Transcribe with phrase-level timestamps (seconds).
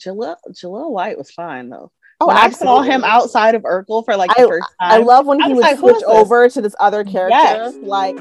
[0.00, 1.92] Jaleel Jaleel White was fine though.
[2.20, 2.68] Oh, when absolutely.
[2.68, 4.92] I saw him outside of Urkel for like I, the first time.
[4.92, 7.36] I love when I he was would like, switch over to this other character.
[7.36, 7.74] Yes.
[7.82, 8.16] Like,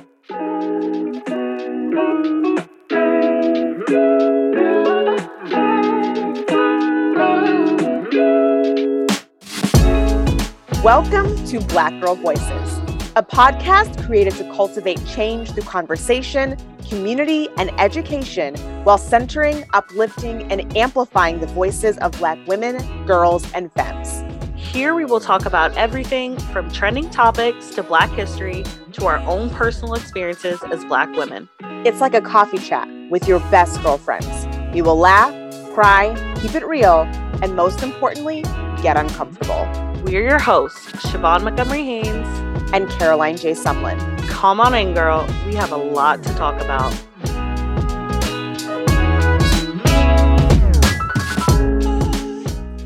[10.84, 12.79] welcome to Black Girl Voices,
[13.20, 16.56] a podcast created to cultivate change through conversation,
[16.88, 23.70] community, and education while centering, uplifting, and amplifying the voices of Black women, girls, and
[23.74, 24.24] femmes.
[24.56, 29.50] Here we will talk about everything from trending topics to Black history to our own
[29.50, 31.50] personal experiences as Black women.
[31.86, 34.48] It's like a coffee chat with your best girlfriends.
[34.74, 35.34] We will laugh,
[35.74, 37.02] cry, keep it real,
[37.44, 38.44] and most importantly,
[38.82, 39.68] get uncomfortable.
[40.06, 42.29] We're your hosts, Siobhan Montgomery Haynes.
[42.72, 43.52] And Caroline J.
[43.52, 44.00] Sumlin.
[44.28, 45.26] Come on in, girl.
[45.46, 46.94] We have a lot to talk about.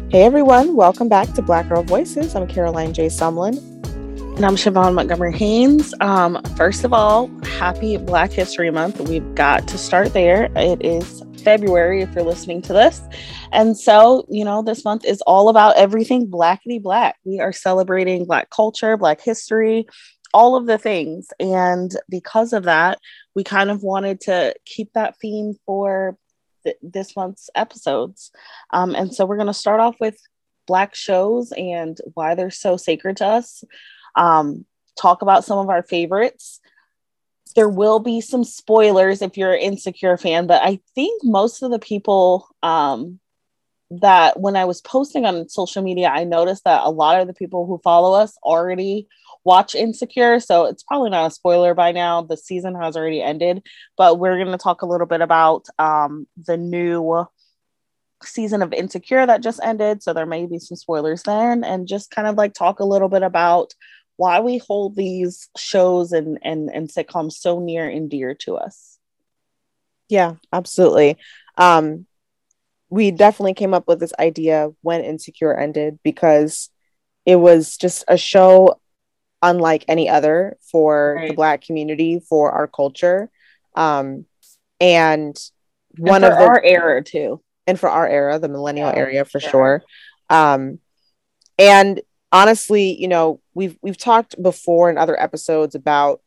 [0.09, 2.35] Hey everyone, welcome back to Black Girl Voices.
[2.35, 3.07] I'm Caroline J.
[3.07, 3.57] Sumlin.
[4.35, 5.93] And I'm Siobhan Montgomery Haynes.
[6.01, 8.99] Um, first of all, happy Black History Month.
[8.99, 10.51] We've got to start there.
[10.55, 13.01] It is February if you're listening to this.
[13.51, 17.17] And so, you know, this month is all about everything blackity black.
[17.25, 19.87] We are celebrating Black culture, Black history,
[20.33, 21.27] all of the things.
[21.39, 22.99] And because of that,
[23.35, 26.17] we kind of wanted to keep that theme for
[26.63, 28.31] th- this month's episodes.
[28.71, 30.17] Um, and so we're going to start off with
[30.65, 33.63] Black shows and why they're so sacred to us
[34.15, 34.65] um,
[34.99, 36.59] talk about some of our favorites.
[37.55, 41.71] There will be some spoilers if you're an insecure fan, but I think most of
[41.71, 43.19] the people um,
[44.01, 47.33] that when I was posting on social media, I noticed that a lot of the
[47.33, 49.07] people who follow us already
[49.43, 50.39] watch Insecure.
[50.39, 52.21] So it's probably not a spoiler by now.
[52.21, 53.65] The season has already ended,
[53.97, 57.25] but we're going to talk a little bit about um, the new
[58.23, 60.01] season of Insecure that just ended.
[60.01, 63.09] So there may be some spoilers then, and just kind of like talk a little
[63.09, 63.73] bit about
[64.17, 68.99] why we hold these shows and and and sitcoms so near and dear to us.
[70.09, 71.17] Yeah, absolutely.
[71.57, 72.05] Um,
[72.89, 76.69] we definitely came up with this idea when Insecure ended because
[77.25, 78.79] it was just a show
[79.41, 83.29] unlike any other for the Black community, for our culture.
[83.75, 84.25] Um,
[84.79, 85.35] and
[85.97, 87.41] And one for of the our era too.
[87.65, 89.51] and for our era, the millennial Yeah, area for sure.
[89.51, 89.83] sure.
[90.29, 90.79] Um,
[91.57, 92.01] and
[92.31, 96.21] honestly, you know, we've we've talked before in other episodes about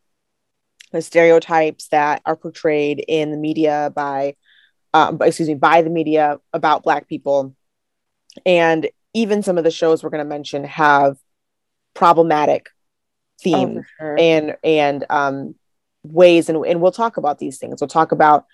[0.93, 4.37] the stereotypes that are portrayed in the media by,
[4.95, 7.55] um, excuse me, by the media about Black people,
[8.45, 11.17] and even some of the shows we're going to mention have
[11.95, 12.69] problematic
[13.43, 14.17] themes Oh, sure.
[14.19, 15.55] and and um
[16.05, 18.45] ways and, and we'll talk about these things we'll talk about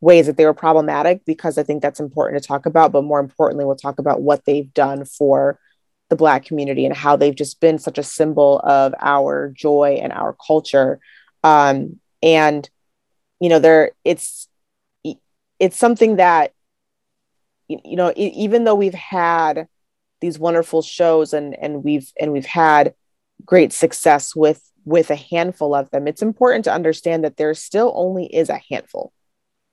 [0.00, 3.20] ways that they were problematic because i think that's important to talk about but more
[3.20, 5.58] importantly we'll talk about what they've done for
[6.12, 10.12] the black community and how they've just been such a symbol of our joy and
[10.12, 11.00] our culture.
[11.42, 12.68] Um and
[13.40, 14.46] you know there it's
[15.58, 16.52] it's something that
[17.66, 19.66] you know even though we've had
[20.20, 22.94] these wonderful shows and and we've and we've had
[23.44, 27.90] great success with with a handful of them it's important to understand that there still
[27.96, 29.12] only is a handful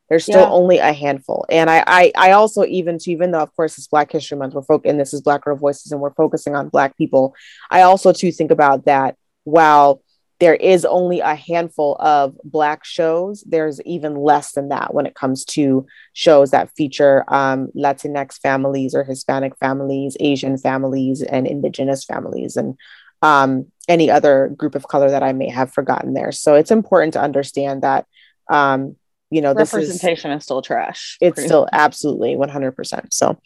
[0.09, 0.49] there's still Yeah.
[0.49, 3.87] only a handful and I, I i also even to even though of course it's
[3.87, 6.69] black history month we're folk and this is black girl voices and we're focusing on
[6.69, 7.35] black people
[7.71, 10.01] i also too think about that while
[10.39, 15.13] there is only a handful of black shows there's even less than that when it
[15.15, 22.03] comes to shows that feature um, latinx families or hispanic families asian families and indigenous
[22.05, 22.77] families and
[23.21, 26.31] um, any other group of color that I may have forgotten there.
[26.31, 28.05] So it's important to understand that,
[28.49, 28.95] um,
[29.31, 31.17] you know, this is representation is, still trash.
[31.21, 33.13] it's still absolutely 100%.
[33.13, 33.39] So,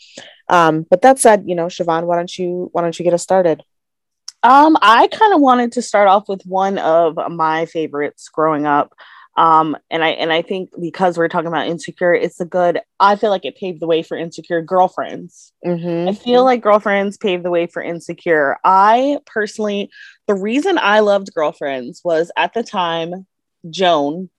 [0.50, 3.24] um, but that said, you know, Siobhan, why don't you, why don't you get us
[3.24, 3.64] started?
[4.44, 8.94] Um, I kind of wanted to start off with one of my favorites growing up.
[9.36, 12.82] Um, and I and I think because we're talking about insecure, it's a good.
[13.00, 15.52] I feel like it paved the way for insecure girlfriends.
[15.66, 16.08] Mhm.
[16.08, 18.58] I feel like girlfriends paved the way for insecure.
[18.64, 19.90] I personally,
[20.28, 23.26] the reason I loved girlfriends was at the time,
[23.72, 24.30] Joan,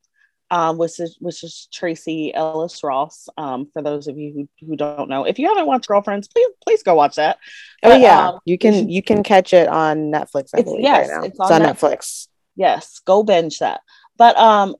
[0.50, 3.28] um, which is which is Tracee Ellis Ross.
[3.36, 6.48] Um, for those of you who, who don't know, if you haven't watched Girlfriends, please
[6.64, 7.38] please go watch that.
[7.82, 10.50] Oh But, yeah, um, you can you can catch it on Netflix.
[10.54, 11.22] I It's- believe yes, right now.
[11.24, 11.76] it's It's on on, Netflix.
[11.92, 12.28] Netflix.
[12.56, 13.80] Yes, go binge that.
[14.16, 14.76] But um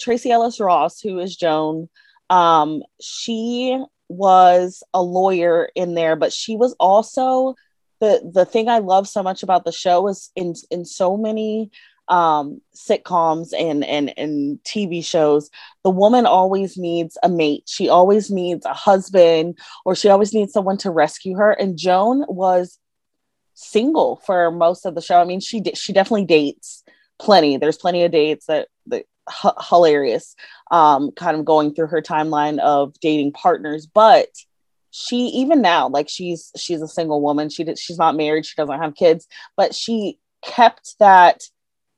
[0.00, 1.88] Tracee Ellis Ross, who is Joan,
[2.30, 7.54] um, she was a lawyer in there, but she was also
[8.00, 11.70] the the thing I love so much about the show is in in so many
[12.08, 15.50] um, sitcoms and and and TV shows,
[15.84, 17.64] the woman always needs a mate.
[17.66, 21.52] She always needs a husband, or she always needs someone to rescue her.
[21.52, 22.78] And Joan was
[23.54, 25.20] single for most of the show.
[25.20, 26.84] I mean, she she definitely dates
[27.18, 27.56] plenty.
[27.56, 29.04] There's plenty of dates that that
[29.44, 30.34] h- hilarious.
[30.70, 34.28] Um, kind of going through her timeline of dating partners, but
[34.90, 38.54] she even now like she's she's a single woman she did, she's not married she
[38.56, 41.42] doesn't have kids but she kept that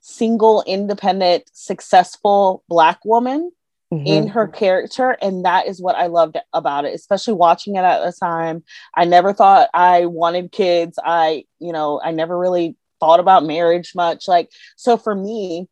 [0.01, 3.51] single independent successful black woman
[3.93, 4.07] mm-hmm.
[4.07, 8.05] in her character and that is what i loved about it especially watching it at
[8.05, 8.63] the time.
[8.95, 10.99] I never thought i wanted kids.
[11.03, 14.29] I you know i never really thought about marriage much.
[14.29, 15.69] Like so for me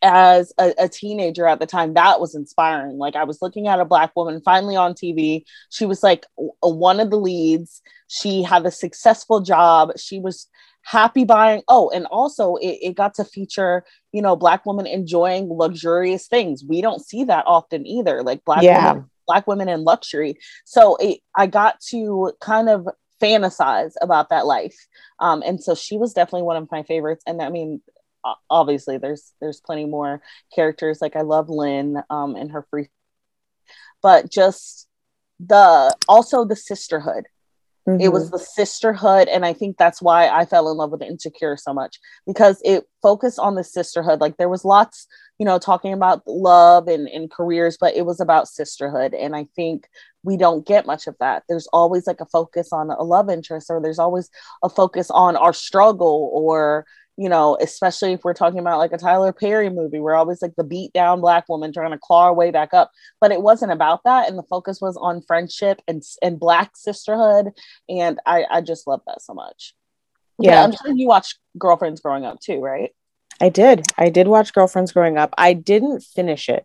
[0.00, 2.98] as a, a, teenager at the time that was inspiring.
[2.98, 6.24] Like i was looking at a black woman finally on tv she was like
[6.62, 7.82] a, one of the leads.
[8.08, 9.92] She had a successful job.
[9.98, 10.48] She was
[10.88, 11.62] happy buying.
[11.68, 16.64] Oh and also it, it got to feature you know black women enjoying luxurious things.
[16.66, 18.92] We don't see that often either like black yeah.
[18.92, 20.38] women black women in luxury.
[20.64, 22.88] So it, i got to kind of
[23.20, 24.76] fantasize about that life.
[25.18, 27.24] Um, and so she was definitely one of my favorites.
[27.26, 27.82] And i mean
[28.50, 30.22] obviously there's there's plenty more
[30.54, 31.02] characters.
[31.02, 32.88] Like i love lynn um and her free
[34.02, 34.88] but just
[35.40, 37.26] the also the sisterhood
[37.88, 38.00] mm-hmm.
[38.00, 38.36] it was mm-hmm.
[38.36, 41.98] the sisterhood and i think that's why i fell in love with insecure so much
[42.26, 45.06] because it focused on the sisterhood like there was lots
[45.38, 49.46] you know talking about love and, and careers but it was about sisterhood and i
[49.56, 49.88] think
[50.22, 53.70] we don't get much of that there's always like a focus on a love interest
[53.70, 54.30] or there's always
[54.62, 56.84] a focus on our struggle or
[57.18, 60.54] you know, especially if we're talking about like a Tyler Perry movie, we're always like
[60.56, 62.92] the beat down black woman trying to claw her way back up.
[63.20, 64.28] But it wasn't about that.
[64.28, 67.48] And the focus was on friendship and, and black sisterhood.
[67.88, 69.74] And I, I just love that so much.
[70.38, 70.52] Yeah.
[70.52, 70.62] yeah.
[70.62, 72.94] I'm sure you watched Girlfriends Growing Up too, right?
[73.40, 73.84] I did.
[73.98, 75.34] I did watch Girlfriends Growing Up.
[75.36, 76.64] I didn't finish it.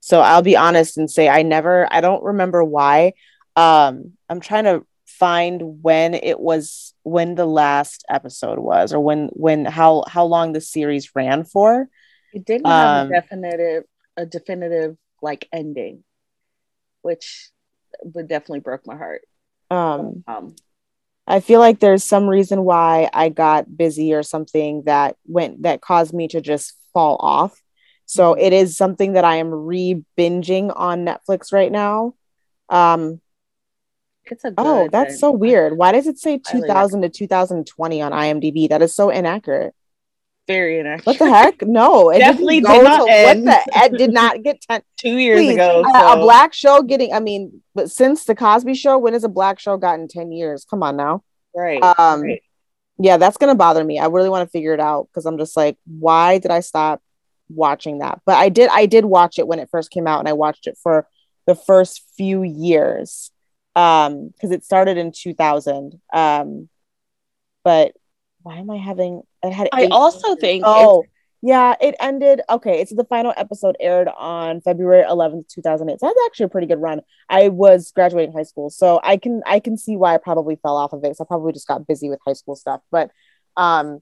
[0.00, 3.12] So I'll be honest and say I never, I don't remember why.
[3.54, 4.86] Um, I'm trying to
[5.18, 10.52] find when it was when the last episode was or when when how how long
[10.52, 11.88] the series ran for.
[12.32, 13.84] It didn't have um, a definitive
[14.16, 16.04] a definitive like ending
[17.04, 17.50] which
[18.02, 19.22] would definitely broke my heart.
[19.70, 20.54] Um, um
[21.26, 25.80] i feel like there's some reason why i got busy or something that went that
[25.80, 27.60] caused me to just fall off.
[28.04, 28.42] So mm-hmm.
[28.42, 32.14] it is something that i am re-binging on netflix right now.
[32.68, 33.20] Um
[34.30, 35.76] it's a oh, that's so weird.
[35.76, 38.68] Why does it say 2000 to 2020 on IMDb?
[38.68, 39.74] That is so inaccurate.
[40.46, 41.06] Very inaccurate.
[41.06, 41.62] What the heck?
[41.66, 43.46] No, it definitely did not end.
[43.46, 43.84] What the?
[43.84, 44.82] It did not get ten.
[44.98, 45.82] two years Please, ago.
[45.90, 45.98] So.
[45.98, 47.12] A, a black show getting.
[47.12, 50.66] I mean, but since the Cosby Show, when has a black show gotten ten years?
[50.68, 51.22] Come on now.
[51.54, 51.82] Right.
[51.82, 52.22] Um.
[52.22, 52.42] Right.
[52.98, 53.98] Yeah, that's gonna bother me.
[53.98, 57.02] I really want to figure it out because I'm just like, why did I stop
[57.48, 58.20] watching that?
[58.26, 58.68] But I did.
[58.70, 61.08] I did watch it when it first came out, and I watched it for
[61.46, 63.30] the first few years
[63.76, 66.68] um because it started in 2000 um
[67.64, 67.92] but
[68.42, 71.04] why am i having it had i also think oh
[71.42, 76.18] yeah it ended okay it's the final episode aired on february 11th 2008 so that's
[76.26, 77.00] actually a pretty good run.
[77.28, 80.76] I was graduating high school so i can i can see why i probably fell
[80.76, 82.80] off of it so i probably just got busy with high school stuff.
[82.90, 83.10] But
[83.56, 84.00] um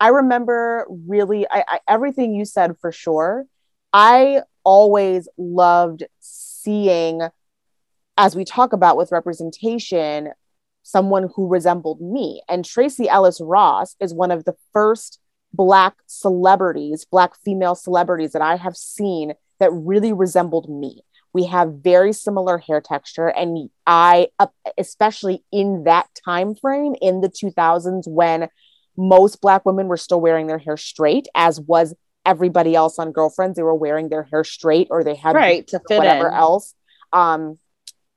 [0.00, 3.46] i remember really I, I everything you said for sure.
[3.92, 7.20] I always loved seeing
[8.16, 10.30] as we talk about with representation,
[10.82, 12.42] someone who resembled me.
[12.48, 15.18] And Tracee Ellis Ross is one of the first
[15.52, 21.02] Black celebrities, Black female celebrities that I have seen that really resembled me.
[21.32, 23.28] We have very similar hair texture.
[23.28, 24.28] And I,
[24.76, 28.48] especially in that time frame in the 2000s when
[28.96, 31.94] most Black women were still wearing their hair straight, as was
[32.26, 33.56] everybody else on Girlfriends.
[33.56, 36.34] They were wearing their hair straight or they had right to fit whatever in.
[36.34, 36.74] else.
[37.12, 37.58] Um,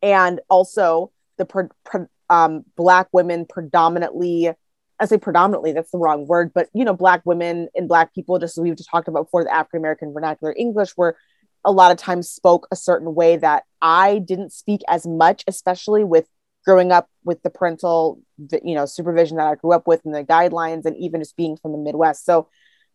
[0.01, 4.51] and also the pre- pre- um, black women predominantly
[4.99, 8.39] I say predominantly, that's the wrong word, but you know, black women and black people,
[8.39, 11.17] just as we've just talked about before, the African American vernacular English, where
[11.65, 16.03] a lot of times spoke a certain way that I didn't speak as much, especially
[16.03, 16.27] with
[16.63, 18.21] growing up with the parental,
[18.63, 21.57] you know, supervision that I grew up with and the guidelines, and even just being
[21.57, 22.25] from the Midwest.
[22.25, 22.47] So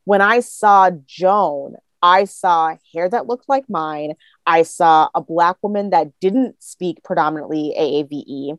[0.05, 4.15] when I saw Joan, I saw hair that looked like mine.
[4.47, 8.59] I saw a Black woman that didn't speak predominantly AAVE.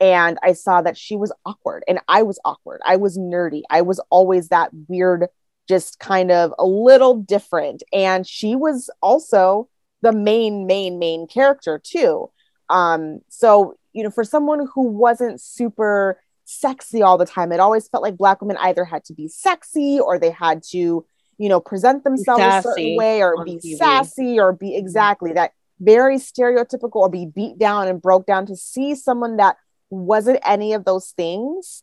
[0.00, 2.80] And I saw that she was awkward and I was awkward.
[2.86, 3.62] I was nerdy.
[3.68, 5.26] I was always that weird,
[5.68, 7.82] just kind of a little different.
[7.92, 9.68] And she was also
[10.00, 12.30] the main, main, main character too.
[12.70, 17.86] Um, so, you know, for someone who wasn't super sexy all the time, it always
[17.88, 21.04] felt like Black women either had to be sexy or they had to
[21.40, 23.78] you know, present themselves a certain way or be TV.
[23.78, 28.54] sassy or be exactly that very stereotypical or be beat down and broke down to
[28.54, 29.56] see someone that
[29.88, 31.82] wasn't any of those things,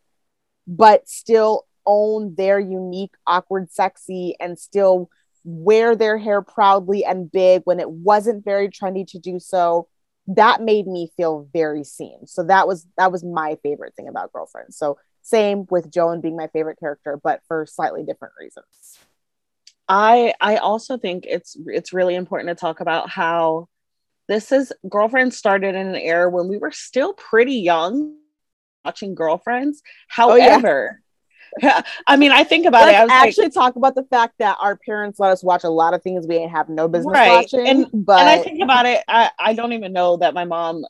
[0.67, 5.09] but still own their unique, awkward, sexy, and still
[5.43, 9.87] wear their hair proudly and big when it wasn't very trendy to do so.
[10.27, 12.27] That made me feel very seen.
[12.27, 14.77] So that was that was my favorite thing about girlfriends.
[14.77, 18.99] So same with joan being my favorite character but for slightly different reasons
[19.89, 23.67] i i also think it's it's really important to talk about how
[24.27, 28.15] this is girlfriends started in an era when we were still pretty young
[28.85, 31.01] watching girlfriends however oh, yeah
[32.07, 33.11] I mean, I think about Let's it.
[33.11, 35.93] I actually like, talk about the fact that our parents let us watch a lot
[35.93, 37.29] of things we have no business right.
[37.29, 37.67] watching.
[37.67, 40.85] And but and I think about it, I, I don't even know that my mom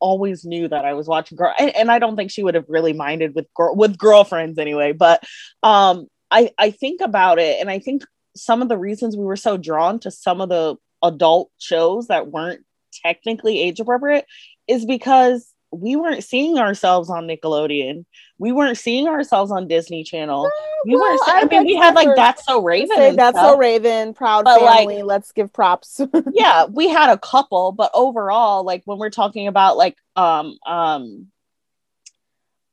[0.00, 2.66] always knew that I was watching girl, and, and I don't think she would have
[2.68, 4.92] really minded with girl with girlfriends anyway.
[4.92, 5.22] But
[5.62, 8.04] um, I I think about it, and I think
[8.36, 12.28] some of the reasons we were so drawn to some of the adult shows that
[12.28, 12.64] weren't
[13.02, 14.26] technically age appropriate
[14.66, 18.04] is because we weren't seeing ourselves on Nickelodeon.
[18.38, 20.48] We weren't seeing ourselves on Disney Channel.
[20.84, 21.20] We well, weren't.
[21.26, 23.16] I, I mean, we had like That's So Raven.
[23.16, 23.38] That's.
[23.38, 24.96] So Raven, Proud but Family.
[24.96, 26.00] Like, let's give props.
[26.32, 31.28] yeah, we had a couple, but overall, like when we're talking about like um um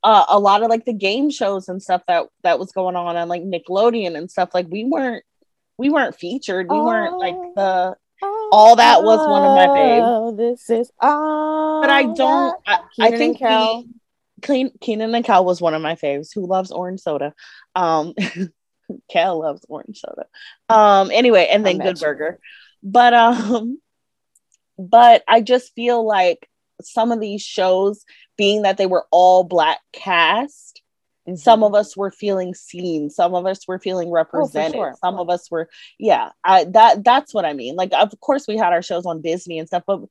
[0.04, 3.16] uh, a lot of like the game shows and stuff that that was going on
[3.16, 5.24] on like Nickelodeon and stuff, like we weren't
[5.78, 6.68] we weren't featured.
[6.70, 6.86] We oh.
[6.86, 7.96] weren't like the
[8.52, 10.38] all that was one of my faves.
[10.38, 11.82] This is all.
[11.82, 12.60] But I don't.
[12.68, 13.86] I, I, think Kel.
[14.42, 16.30] Clean, Kenan and Kel was one of my faves.
[16.34, 17.34] Who loves orange soda?
[17.76, 18.14] Um,
[19.10, 20.26] Kel loves orange soda.
[20.70, 22.40] Um, anyway, and then Good Burger.
[22.84, 23.80] But um,
[24.78, 26.48] but I just feel like
[26.82, 28.06] some of these shows,
[28.38, 30.71] being that they were all black cast,
[31.34, 31.42] Mm-hmm.
[31.42, 33.10] Some of us were feeling seen.
[33.10, 34.76] Some of us were feeling oh, represented.
[34.76, 34.96] Oh, sure.
[35.04, 35.70] Some of us were,
[36.00, 36.30] yeah.
[36.44, 37.76] I, that that's what I mean.
[37.76, 40.02] Like, of course, we had our shows on Disney and stuff, but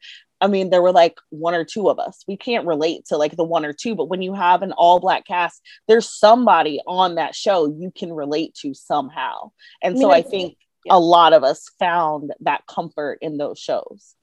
[0.40, 2.24] I mean, there were like one or two of us.
[2.26, 4.98] We can't relate to like the one or two, but when you have an all
[4.98, 9.50] black cast, there's somebody on that show you can relate to somehow.
[9.82, 10.94] And I mean, so I think yeah.
[10.94, 14.14] a lot of us found that comfort in those shows.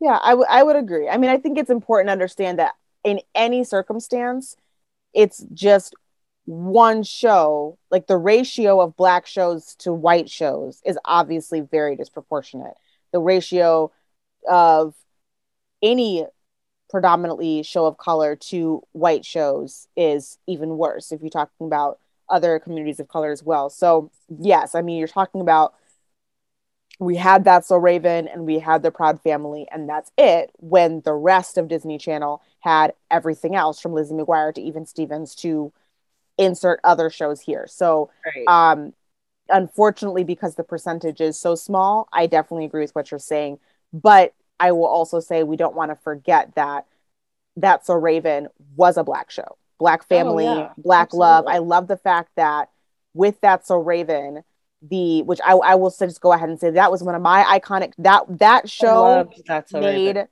[0.00, 1.08] Yeah, I, w- I would agree.
[1.08, 2.72] I mean, I think it's important to understand that
[3.04, 4.56] in any circumstance,
[5.14, 5.94] it's just
[6.50, 12.74] one show, like the ratio of black shows to white shows is obviously very disproportionate.
[13.12, 13.92] The ratio
[14.48, 14.94] of
[15.80, 16.26] any
[16.88, 22.58] predominantly show of color to white shows is even worse if you're talking about other
[22.58, 23.70] communities of color as well.
[23.70, 25.74] So, yes, I mean, you're talking about
[26.98, 30.50] we had That's So Raven and we had The Proud Family, and that's it.
[30.58, 35.34] When the rest of Disney Channel had everything else from Lizzie McGuire to Even Stevens
[35.36, 35.72] to
[36.40, 37.66] insert other shows here.
[37.68, 38.44] So, right.
[38.48, 38.92] um,
[39.48, 43.58] unfortunately, because the percentage is so small, I definitely agree with what you're saying.
[43.92, 46.86] But I will also say we don't want to forget that
[47.56, 50.72] That's So Raven was a black show, black oh, family, oh, yeah.
[50.76, 51.26] black Absolutely.
[51.26, 51.44] love.
[51.46, 52.70] I love the fact that
[53.14, 54.42] with That's So Raven,
[54.82, 57.42] the which I, I will just go ahead and say that was one of my
[57.58, 59.28] iconic that that show
[59.66, 60.28] so made Raven.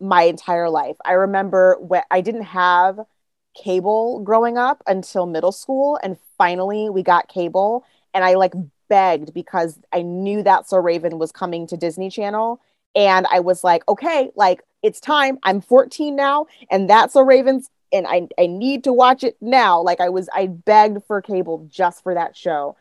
[0.00, 0.96] my entire life.
[1.04, 3.00] I remember when I didn't have
[3.54, 8.54] cable growing up until middle school and finally we got cable and I like
[8.88, 12.60] begged because I knew that So Raven was coming to Disney Channel
[12.94, 15.38] and I was like okay like it's time.
[15.42, 19.80] I'm 14 now and that's So Raven's and I I need to watch it now.
[19.80, 22.76] Like I was I begged for cable just for that show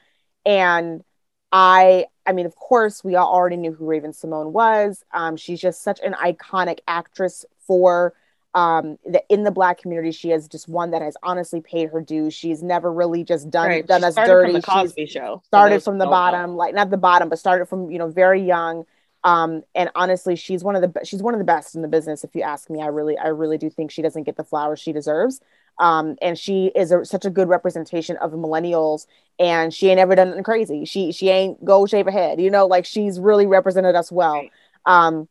[0.46, 1.04] and
[1.51, 5.04] I I mean of course we all already knew who Raven-Symoné was.
[5.13, 8.13] Um she's just such an iconic actress for
[8.53, 12.01] um that in the black community she is just one that has honestly paid her
[12.01, 13.88] dues she's never really just done right.
[13.88, 16.58] done she us dirty from the cosby she's show started from the bottom know.
[16.58, 18.86] like not the bottom but started from you know very young
[19.24, 22.24] um and honestly she's one of the she's one of the best in the business
[22.24, 24.79] if you ask me i really i really do think she doesn't get the flowers
[24.79, 25.39] she deserves
[25.79, 29.08] um and she is a, such a good representation of millennials
[29.39, 32.50] and she ain't ever done anything crazy she she ain't go shave a head you
[32.50, 34.51] know like she's really represented us well right.
[34.86, 35.29] um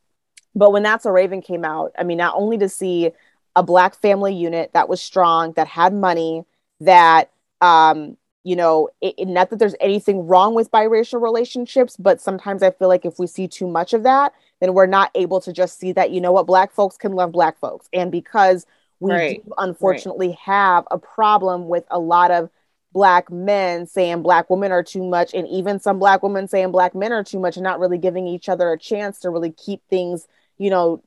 [0.54, 3.12] but when That's a Raven came out, I mean, not only to see
[3.56, 6.44] a black family unit that was strong, that had money,
[6.80, 7.30] that
[7.60, 12.62] um, you know, it, it, not that there's anything wrong with biracial relationships, but sometimes
[12.62, 15.52] I feel like if we see too much of that, then we're not able to
[15.52, 17.88] just see that, you know what, black folks can love black folks.
[17.92, 18.66] And because
[18.98, 19.44] we right.
[19.44, 20.38] do unfortunately right.
[20.38, 22.50] have a problem with a lot of
[22.92, 26.94] black men saying black women are too much, and even some black women saying black
[26.94, 29.82] men are too much, and not really giving each other a chance to really keep
[29.88, 30.26] things
[30.60, 31.02] you know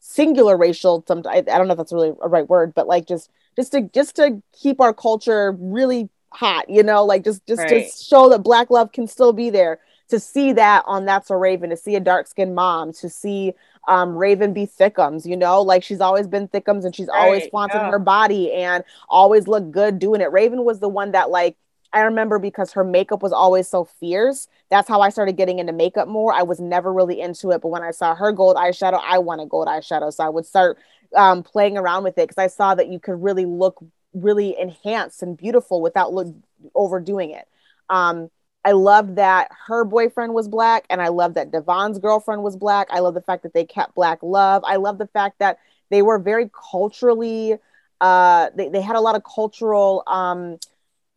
[0.00, 3.06] singular racial some I, I don't know if that's really a right word but like
[3.06, 7.62] just just to just to keep our culture really hot, you know, like just just
[7.62, 7.70] Right.
[7.70, 9.80] to show that black love can still be there.
[10.10, 13.54] To see that on That's a Raven, to see a dark skinned mom, to see
[13.88, 17.50] um, Raven be Thickums, you know, like she's always been Thickums and she's always Right,
[17.50, 17.90] flaunted yeah.
[17.90, 20.30] her body and always looked good doing it.
[20.30, 21.56] Raven was the one that like
[21.92, 24.48] I remember because her makeup was always so fierce.
[24.70, 26.32] That's how I started getting into makeup more.
[26.32, 29.48] I was never really into it, but when I saw her gold eyeshadow, I wanted
[29.48, 30.78] gold eyeshadow, so I would start
[31.14, 35.22] um, playing around with it because I saw that you could really look really enhanced
[35.22, 36.34] and beautiful without look
[36.74, 37.46] overdoing it.
[37.88, 38.30] Um,
[38.64, 42.88] I loved that her boyfriend was black, and I loved that Devon's girlfriend was black.
[42.90, 44.64] I love the fact that they kept black love.
[44.66, 47.58] I love the fact that they were very culturally.
[48.00, 50.02] Uh, they they had a lot of cultural.
[50.08, 50.58] Um,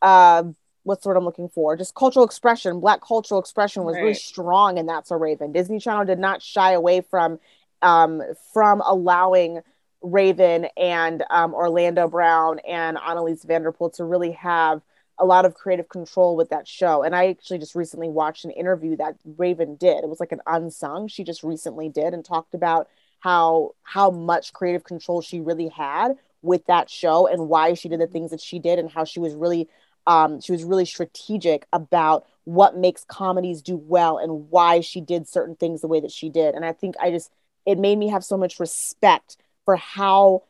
[0.00, 0.44] uh,
[0.82, 1.76] what's the word I'm looking for?
[1.76, 2.80] Just cultural expression.
[2.80, 5.52] Black cultural expression was really strong in That's a Raven.
[5.52, 7.38] Disney Channel did not shy away from
[7.82, 8.22] um,
[8.52, 9.60] from allowing
[10.02, 14.82] Raven and um, Orlando Brown and Anneliese van der Pol to really have
[15.18, 17.02] a lot of creative control with that show.
[17.02, 20.02] And I actually just recently watched an interview that Raven did.
[20.02, 22.88] It was like an unsung she just recently did and talked about
[23.20, 28.00] how how much creative control she really had with that show and why she did
[28.00, 29.68] the things that she did and how she was really
[30.06, 35.28] um, she was really strategic about what makes comedies do well and why she did
[35.28, 36.54] certain things the way that she did.
[36.54, 37.30] And I think I just
[37.66, 40.42] it made me have so much respect for how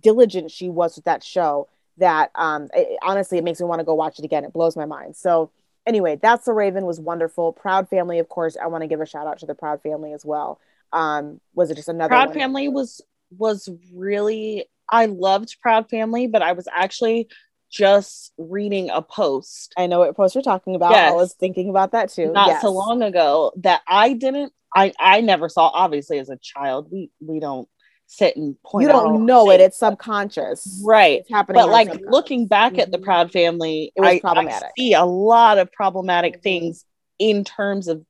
[0.00, 3.84] diligent she was with that show that um it, honestly it makes me want to
[3.84, 5.50] go watch it again it blows my mind so
[5.86, 9.06] anyway that's the raven was wonderful proud family of course i want to give a
[9.06, 10.60] shout out to the proud family as well
[10.92, 12.38] um was it just another Proud one?
[12.38, 13.00] Family was
[13.36, 17.28] was really I loved Proud Family, but I was actually
[17.70, 21.92] just reading a post i know what post you're talking about i was thinking about
[21.92, 22.62] that too not Yes.
[22.62, 27.10] so long ago that I didn't I I never saw obviously as a child we
[27.20, 27.68] we don't
[28.06, 32.46] sit and point you don't know it it's subconscious right it's happening but like looking
[32.46, 33.02] back at the Mhm.
[33.02, 34.70] Proud Family It was I, I problematic.
[34.78, 36.42] see a lot of problematic Mhm.
[36.42, 36.84] things
[37.18, 38.04] in terms of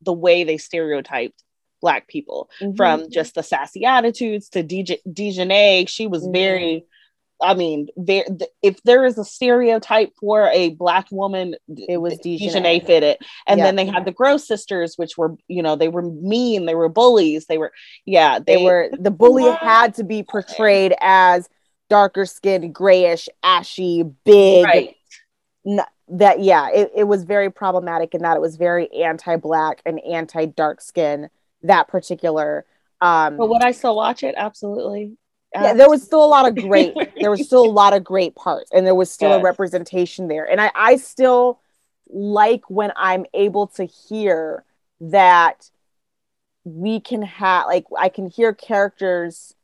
[0.00, 1.42] the way they stereotyped
[1.82, 2.76] black people Mhm.
[2.76, 5.88] from just the sassy attitudes to DJ, Dijonay.
[5.88, 6.32] She was Mhm.
[6.32, 6.84] very,
[7.42, 8.24] I mean, there.
[8.62, 12.84] If there is a stereotype for a black woman, It was Dijonay.
[12.86, 13.18] Fit it.
[13.46, 13.64] And Yeah.
[13.64, 16.88] then they had the Gross sisters, which were, you know, they were mean, they were
[16.88, 17.72] bullies, they were,
[18.06, 21.48] yeah, they were the bully had to be portrayed as
[21.90, 24.96] darker skinned grayish ashy big right.
[25.66, 30.00] n- that yeah it, it was very problematic in that it was very anti-black and
[30.00, 31.28] anti-dark skin
[31.62, 32.64] that particular
[33.02, 34.34] um But would I still watch it?
[34.38, 35.18] Absolutely.
[35.54, 38.34] Yeah there was still a lot of great there was still a lot of great
[38.34, 41.60] parts and there was still a representation there and i i still
[42.08, 44.64] like when i'm able to hear
[45.00, 45.70] that
[46.64, 49.54] we can have like i can hear characters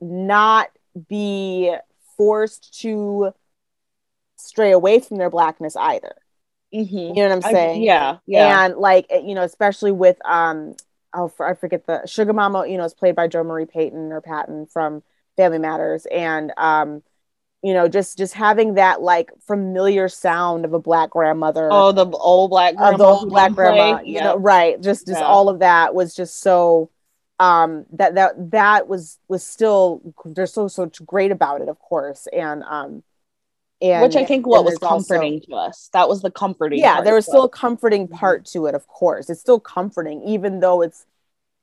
[0.00, 0.70] not
[1.08, 1.74] be
[2.16, 3.32] forced to
[4.36, 6.14] stray away from their blackness either
[6.72, 6.90] Mhm.
[7.08, 8.64] you know what i'm I- saying yeah, yeah.
[8.64, 10.74] and like eh, you know especially with um
[11.12, 14.12] oh for, i forget the sugar mama you know is played by jo marie payton
[14.12, 15.02] or patton from
[15.36, 17.02] family matters and um
[17.62, 22.06] you know just just having that like familiar sound of a black grandmother oh, the
[22.06, 22.92] old black grandma.
[22.92, 24.24] of the old black grandma you Yeah.
[24.24, 25.26] know right just just Yeah.
[25.26, 26.90] all of that was just so
[27.40, 32.28] um that that that was was still there's so so great about it of course
[32.32, 33.02] and um
[33.82, 35.90] and which I think what was there's also- comforting to us.
[35.92, 36.78] That was the comforting.
[36.78, 40.60] yeah there was still a comforting part to it of course it's still comforting even
[40.60, 41.06] though it's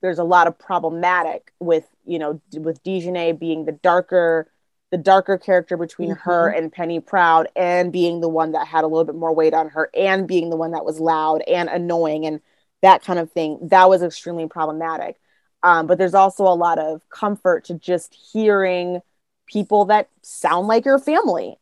[0.01, 4.51] there's a lot of problematic with you know with Dijonay being the darker
[4.91, 8.87] the darker character between her and Penny Proud and being the one that had a
[8.87, 12.25] little bit more weight on her and being the one that was loud and annoying
[12.25, 12.41] and
[12.81, 15.17] that kind of thing that was extremely problematic.
[15.63, 19.01] Um, but there's also a lot of comfort to just hearing
[19.45, 21.57] people that sound like your family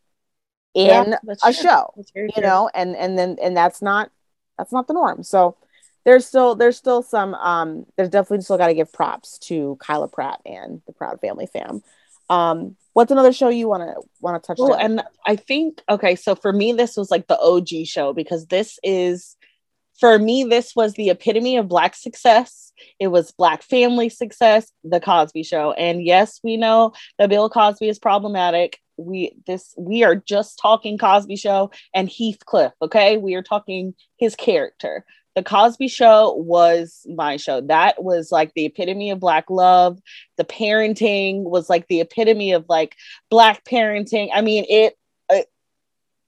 [0.74, 1.62] in Yeah, a true.
[1.62, 1.94] show
[2.34, 4.10] you know and and then and that's not
[4.58, 5.22] that's not the norm.
[5.22, 5.56] So
[6.04, 10.08] there's still there's still some um there's definitely still got to give props to Kyla
[10.08, 11.82] Pratt and the Proud Family fam
[12.28, 15.82] um what's another show you want to want to touch Well, on and I think
[15.88, 19.36] okay, so for me, this was like the OG show because this is
[19.98, 22.72] for me, this was the epitome of black success.
[22.98, 25.72] It was black family success, the Cosby show.
[25.72, 28.78] And yes, we know that Bill Cosby is problematic.
[28.96, 33.18] We this we are just talking Cosby show and Heathcliff, okay?
[33.18, 35.04] We are talking his character.
[35.36, 37.60] The Cosby show was my show.
[37.60, 40.00] That was like the epitome of black love.
[40.36, 42.96] The parenting was like the epitome of like
[43.30, 44.30] black parenting.
[44.34, 44.96] I mean, it,
[45.28, 45.46] it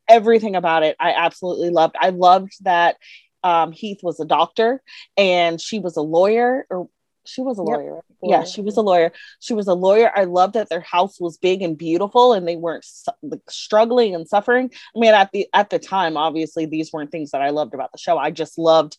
[0.09, 1.97] everything about it I absolutely loved.
[1.99, 2.97] I loved that
[3.45, 4.83] um, Heath was a doctor
[5.17, 6.89] and she was a lawyer, or
[7.25, 7.97] she was a lawyer.
[7.97, 8.05] Yep.
[8.23, 9.13] Yeah, she was a lawyer.
[9.41, 10.11] She was a lawyer.
[10.15, 12.87] I loved that their house was big and beautiful, and they weren't
[13.23, 14.71] like, struggling and suffering.
[14.95, 17.93] I mean, at the at the time, obviously, these weren't things that I loved about
[17.93, 18.19] the show.
[18.19, 18.97] I just loved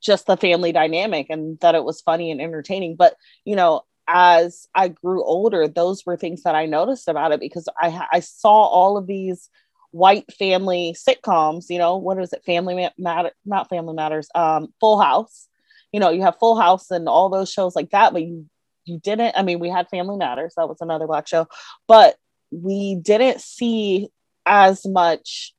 [0.00, 2.94] just the family dynamic and that it was funny and entertaining.
[2.96, 7.40] But you know, as I grew older, those were things that I noticed about it
[7.40, 9.48] because I I saw all of these
[9.90, 11.66] white family sitcoms.
[11.70, 12.44] You know, what is it?
[12.44, 14.28] Family Matter, not Family Matters.
[14.34, 15.48] Um, Full House
[15.92, 18.46] you know, you have Full House and all those shows like that, but you
[18.84, 19.34] you didn't.
[19.36, 21.46] I mean, we had Family Matters, that was another black show,
[21.86, 22.16] but
[22.50, 24.08] we didn't see
[24.46, 25.54] as much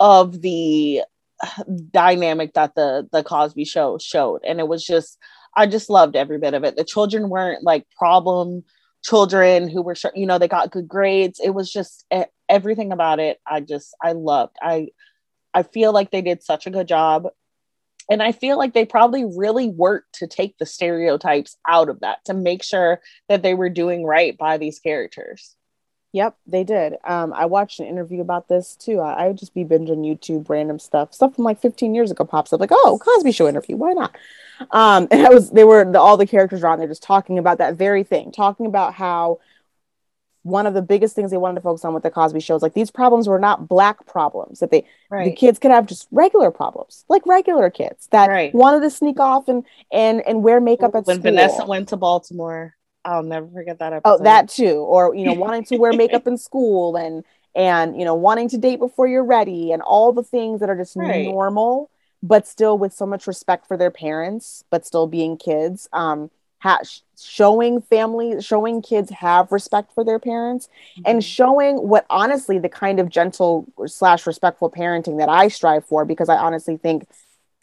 [0.00, 1.02] of the
[1.90, 5.18] dynamic that the the Cosby show showed and it was just
[5.56, 6.76] I just loved every bit of it.
[6.76, 8.64] The children weren't like problem
[9.04, 11.40] children who were you know they got good grades.
[11.42, 12.06] It was just
[12.48, 14.56] everything about it I just I loved.
[14.60, 14.88] I
[15.54, 17.28] I feel like they did such a good job
[18.10, 22.24] and I feel like they probably really worked to take the stereotypes out of that
[22.26, 25.54] to make sure that they were doing right by these characters.
[26.12, 26.94] Yep, they did.
[27.04, 29.00] Um, I watched an interview about this too.
[29.00, 31.14] I, I, would just be binging YouTube random stuff.
[31.14, 33.76] Stuff from like 15 years ago pops up, like, oh, Cosby Show interview.
[33.76, 34.14] Why not?
[34.72, 37.38] Um, and I was, they were, the, all the characters are on there just talking
[37.38, 39.38] about that very thing, talking about how
[40.42, 42.62] one of the biggest things they wanted to focus on with the Cosby show is
[42.62, 45.24] like these problems were not black problems that they right.
[45.24, 48.54] the kids could have just regular problems like regular kids that right.
[48.54, 51.30] wanted to sneak off and and and wear makeup at school when school.
[51.30, 52.74] Vanessa went to Baltimore.
[53.04, 54.14] I'll never forget that episode.
[54.20, 57.24] Oh, that too, or you know, wanting to wear makeup in school and
[57.54, 60.76] and you know, wanting to date before you're ready and all the things that are
[60.76, 61.26] just right.
[61.26, 61.90] normal,
[62.22, 65.88] but still with so much respect for their parents, but still being kids.
[65.92, 66.30] Um,
[66.62, 66.80] ha-
[67.20, 71.02] showing family showing kids have respect for their parents mm-hmm.
[71.06, 76.04] and showing what honestly the kind of gentle slash respectful parenting that i strive for
[76.04, 77.06] because i honestly think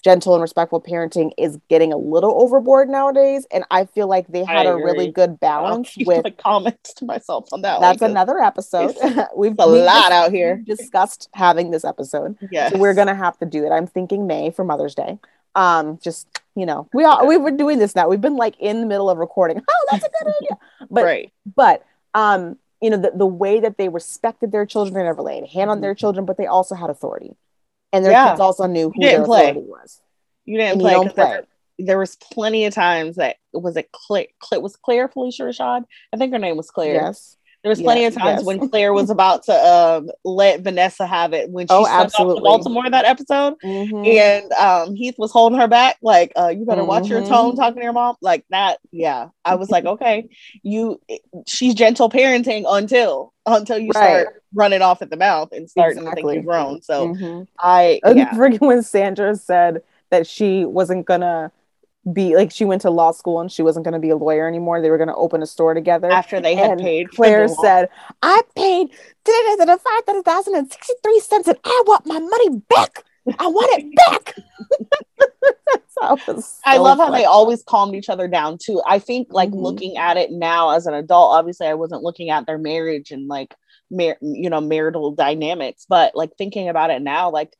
[0.01, 4.43] gentle and respectful parenting is getting a little overboard nowadays and i feel like they
[4.45, 8.95] had a really good balance with the comments to myself on that that's another episode.
[9.35, 10.57] we've a we lot out here.
[10.65, 12.37] discussed having this episode.
[12.51, 13.71] Yeah so we're gonna have to do it.
[13.71, 15.19] I'm thinking may for mother's day
[15.55, 18.81] um just you know we all we've been doing this now we've been like in
[18.81, 20.57] the middle of recording oh that's a good idea
[20.89, 21.31] but right.
[21.55, 25.43] but um you know the, the way that they respected their children they never laid
[25.43, 25.99] a hand on their mm-hmm.
[25.99, 27.35] children but they also had authority
[27.91, 28.29] and their yeah.
[28.29, 29.49] kids also knew who their play.
[29.49, 30.01] authority was
[30.45, 31.13] you didn't and play, you play.
[31.15, 31.45] There,
[31.79, 36.17] there, was plenty of times that was it Claire, Claire was Claire Phylicia Rashad I
[36.17, 38.45] think her name was Claire yes there was plenty yes, of times yes.
[38.45, 42.41] when Claire was about to um, let Vanessa have it when she oh, absolutely.
[42.41, 44.05] Baltimore that episode, mm-hmm.
[44.05, 46.87] and um, Heath was holding her back, like, uh, "You better mm-hmm.
[46.87, 47.59] watch your tone mm-hmm.
[47.59, 49.29] talking to your mom." Like that, yeah.
[49.45, 50.29] I was like, okay,
[50.61, 51.01] you,
[51.47, 54.21] she's gentle parenting until until you right.
[54.21, 56.21] start running off at the mouth and starting exactly.
[56.21, 56.81] to think you've grown.
[56.81, 57.43] So mm-hmm.
[57.57, 58.33] I, yeah.
[58.35, 61.51] forget when Sandra said that she wasn't gonna
[62.13, 64.47] be like she went to law school and she wasn't going to be a lawyer
[64.47, 64.81] anymore.
[64.81, 67.11] They were going to open a store together after they had and paid.
[67.11, 67.89] Claire said,
[68.21, 68.89] "I paid
[69.25, 73.03] five hundred thousand and sixty three cents, and I want my money back.
[73.37, 74.35] I want it back."
[75.89, 76.17] so
[76.65, 78.81] I love how they always calmed each other down too.
[78.87, 79.59] I think like mm-hmm.
[79.59, 83.27] looking at it now as an adult, obviously I wasn't looking at their marriage and
[83.27, 83.55] like
[83.91, 87.53] mar- you know marital dynamics, but like thinking about it now, like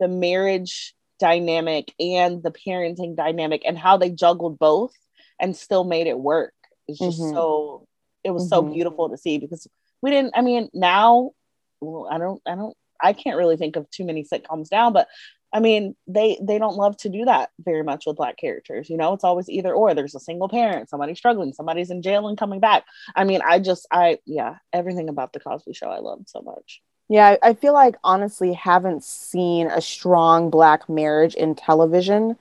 [0.00, 4.92] the marriage dynamic and the parenting dynamic and how they juggled both
[5.40, 6.54] and still made it work.
[6.88, 7.34] It's just mm-hmm.
[7.34, 7.86] so
[8.22, 8.68] it was mm-hmm.
[8.68, 9.66] so beautiful to see because
[10.02, 11.32] we didn't I mean now
[11.80, 15.08] well, I don't I don't I can't really think of too many sitcoms now, but
[15.54, 18.90] I mean, they they don't love to do that very much with black characters.
[18.90, 19.94] You know, it's always either or.
[19.94, 22.84] There's a single parent, somebody struggling, somebody's in jail and coming back.
[23.14, 26.82] I mean, I just I yeah, everything about the Cosby Show I loved so much.
[27.08, 32.36] Yeah, I feel like honestly haven't seen a strong black marriage in television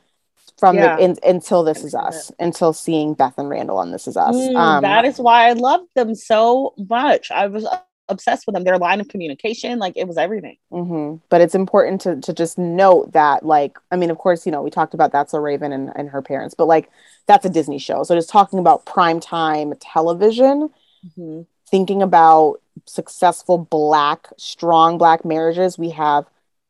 [0.58, 0.95] from yeah.
[0.95, 4.36] the in, until This Is Us, until seeing Beth and Randall on This Is Us.
[4.36, 7.32] Mm, um, that is why I loved them so much.
[7.32, 7.67] I was
[8.08, 8.63] obsessed with them.
[8.63, 10.58] Their line of communication, like it was everything.
[10.71, 11.17] Mm-hmm.
[11.30, 14.62] But it's important to to just note that, like, I mean, of course, you know,
[14.62, 16.89] we talked about That's a Raven and, and her parents, but like
[17.26, 18.04] that's a Disney show.
[18.04, 20.69] So just talking about prime time television,
[21.06, 21.41] mm-hmm.
[21.73, 26.27] Thinking about successful black, strong black marriages, we have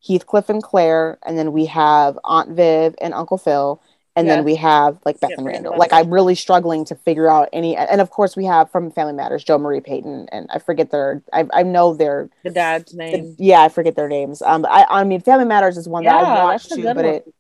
[0.08, 3.82] Heathcliff and Claire, and then we have Aunt Viv and Uncle Phil,
[4.16, 4.34] and yes.
[4.34, 5.78] then we have like Beth yeah, and Randall.
[5.78, 9.12] Like I'm really struggling to figure out any, and of course we have from Family
[9.12, 13.36] Matters Jo Marie Payton, and I forget their, I, I know their the dad's name.
[13.36, 14.42] The, yeah, I forget their names.
[14.42, 17.06] Um, I I mean Family Matters is one yeah, that I watched too, but one.
[17.06, 17.34] it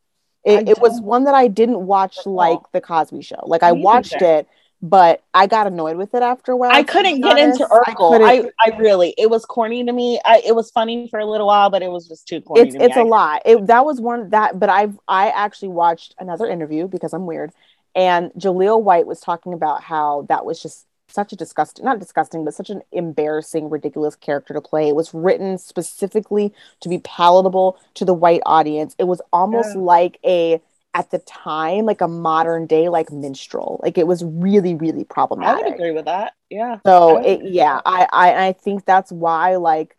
[0.44, 3.42] it, it was one that I didn't watch like the Cosby Show.
[3.46, 4.50] Like I watched it
[4.84, 6.72] but I got annoyed with it after a while.
[6.72, 7.62] I couldn't get honest.
[7.62, 8.22] into Urkel.
[8.22, 10.20] I, I, I, really, it was corny to me.
[10.26, 12.68] I, it was funny for a little while, but it was just too corny.
[12.68, 13.44] It's, it's a lot.
[13.46, 17.54] It, that was one that, but I've, I actually watched another interview because I'm weird.
[17.96, 22.44] And Jaleel White was talking about how that was just such a disgusting, not disgusting,
[22.44, 24.90] but such an embarrassing, ridiculous character to play.
[24.90, 28.96] It was written specifically to be palatable to the white audience.
[29.00, 29.82] It was almost yeah.
[29.82, 30.62] like a,
[30.94, 33.80] at the time, like a modern day, like minstrel.
[33.82, 35.66] Like it was really, really problematic.
[35.66, 36.34] I would agree with that.
[36.50, 36.80] Yeah.
[36.86, 39.98] So it, yeah, I, I, I think that's why, like,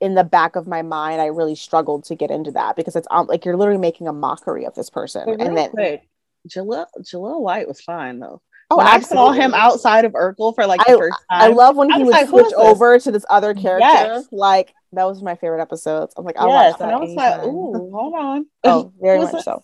[0.00, 3.06] in the back of my mind, I really struggled to get into that because it's
[3.10, 5.28] um, like you're literally making a mockery of this person.
[5.28, 6.08] and then quick,
[6.48, 8.42] Jaleel, Jaleel White was fine though.
[8.70, 11.42] Oh, I saw him outside of Urkel for like the I, first time.
[11.42, 13.86] I love when he would like, switch over to this other character.
[13.86, 14.26] Yes.
[14.32, 16.14] Like that was my favorite episodes.
[16.16, 16.84] I'm like, I'll yes, watch that.
[16.86, 18.46] And I was like, ooh, hold on.
[18.64, 19.62] Oh, very much so.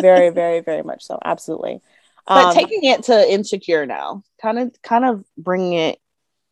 [0.00, 1.18] Very, very, very much so.
[1.24, 1.80] Absolutely.
[2.26, 6.00] But um, taking it to insecure now, kind of, kind of bringing it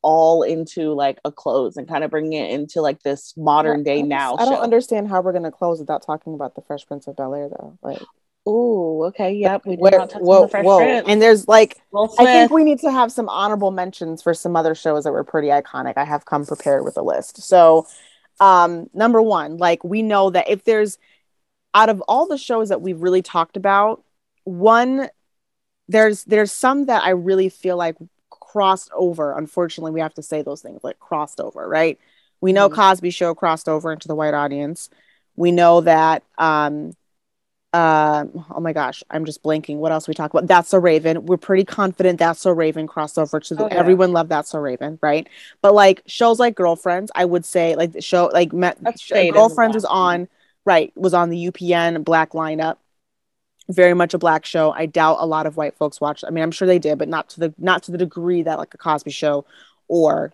[0.03, 4.03] all into like a close and kind of bringing it into like this modern day
[4.03, 4.37] now.
[4.37, 7.35] I don't understand how we're gonna close without talking about the Fresh Prince of Bel
[7.35, 7.79] Air though.
[7.83, 8.03] Like
[8.47, 9.33] Oh, okay.
[9.33, 9.63] Yep.
[9.65, 10.79] We did not touch whoa, the Fresh whoa.
[10.79, 11.09] Prince.
[11.09, 11.79] And there's like,
[12.19, 15.25] I think we need to have some honorable mentions for some other shows that were
[15.25, 15.95] pretty iconic.
[15.97, 17.43] I have come prepared with a list.
[17.43, 17.87] So,
[18.41, 20.99] um, number one, like we know that if there's
[21.75, 24.03] out of all the shows that we've really talked about,
[24.45, 25.09] one
[25.89, 27.97] there's there's some that I really feel like
[28.31, 29.37] crossed over.
[29.37, 31.99] Unfortunately, we have to say those things like crossed over, right?
[32.41, 32.81] We know mm-hmm.
[32.81, 34.89] Cosby Show crossed over into the white audience.
[35.37, 36.93] We know that um,
[37.75, 39.79] uh, oh my gosh, I'm just blanking.
[39.79, 40.47] What else we talk about?
[40.47, 41.27] That's so Raven.
[41.27, 43.75] We're pretty confident That's so Raven crossover to the, oh, yeah.
[43.75, 45.29] everyone loved That's so Raven, right?
[45.61, 48.79] But like shows like Girlfriends, I would say like the show like met,
[49.11, 50.29] Girlfriends was on
[50.65, 52.77] right was on the UPN black lineup.
[53.69, 54.73] Very much a black show.
[54.73, 56.25] I doubt a lot of white folks watched.
[56.27, 58.59] I mean, I'm sure they did, but not to the not to the degree that
[58.59, 59.47] like a Cosby Show
[59.89, 60.33] or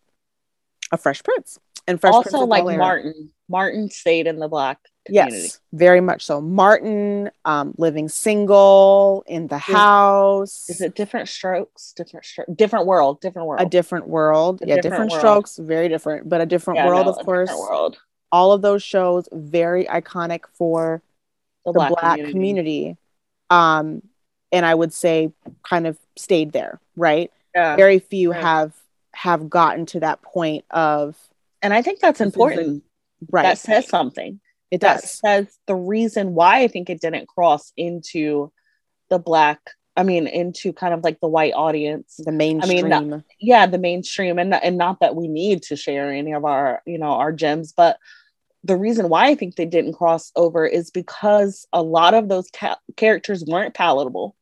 [0.90, 2.26] a Fresh Prince and Fresh Prince.
[2.34, 3.30] also Prince like Martin.
[3.48, 5.36] Martin stayed in the black community.
[5.36, 6.40] Yes, very much so.
[6.40, 10.68] Martin, um, living single in the house.
[10.68, 11.92] Is it different strokes?
[11.96, 13.60] Different stro- different world, different world.
[13.60, 14.62] A different world.
[14.62, 17.50] A yeah, different, different strokes, very different, but a different yeah, world, no, of course.
[17.50, 17.98] World.
[18.32, 21.02] All of those shows very iconic for
[21.64, 22.32] the, the black, black community.
[22.32, 22.96] community.
[23.50, 24.02] Um,
[24.52, 27.30] and I would say kind of stayed there, right?
[27.54, 27.76] Yeah.
[27.76, 28.40] Very few yeah.
[28.40, 28.72] have
[29.12, 31.16] have gotten to that point of
[31.62, 32.84] and I think that's important.
[33.30, 33.42] Right.
[33.42, 34.40] That says something.
[34.70, 35.00] It does.
[35.02, 38.52] That says the reason why I think it didn't cross into
[39.10, 39.60] the black,
[39.96, 42.92] I mean, into kind of like the white audience, the mainstream.
[42.92, 46.44] I mean, yeah, the mainstream, and and not that we need to share any of
[46.44, 47.98] our, you know, our gems, but
[48.64, 52.48] the reason why I think they didn't cross over is because a lot of those
[52.54, 54.36] ca- characters weren't palatable.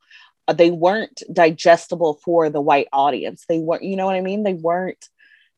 [0.49, 3.45] Uh, they weren't digestible for the white audience.
[3.49, 4.43] They weren't, you know what I mean?
[4.43, 5.09] They weren't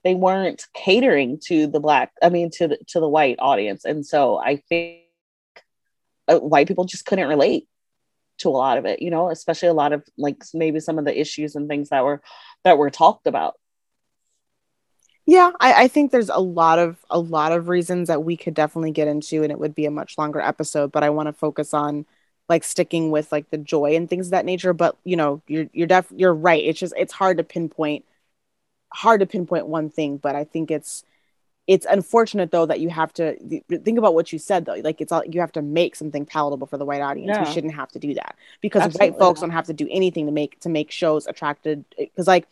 [0.02, 4.06] they weren't catering to the black i mean to the to the white audience and
[4.06, 5.00] so i think
[6.28, 7.68] uh, white people just couldn't relate
[8.38, 11.04] to a lot of it you know especially a lot of like maybe some of
[11.04, 12.22] the issues and things that were
[12.64, 13.54] that were talked about
[15.30, 18.54] yeah I, I think there's a lot of a lot of reasons that we could
[18.54, 21.32] definitely get into and it would be a much longer episode but i want to
[21.32, 22.06] focus on
[22.48, 25.66] like sticking with like the joy and things of that nature but you know you're
[25.72, 28.04] you're def you're right it's just it's hard to pinpoint
[28.92, 31.04] hard to pinpoint one thing, but I think it's
[31.66, 33.36] it's unfortunate though that you have to
[33.68, 34.74] think about what you said though.
[34.74, 37.30] Like it's all you have to make something palatable for the white audience.
[37.32, 37.44] Yeah.
[37.44, 39.10] We shouldn't have to do that because Absolutely.
[39.10, 41.84] white folks don't have to do anything to make to make shows attracted.
[41.96, 42.48] Because like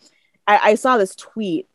[0.46, 1.66] I, I saw this tweet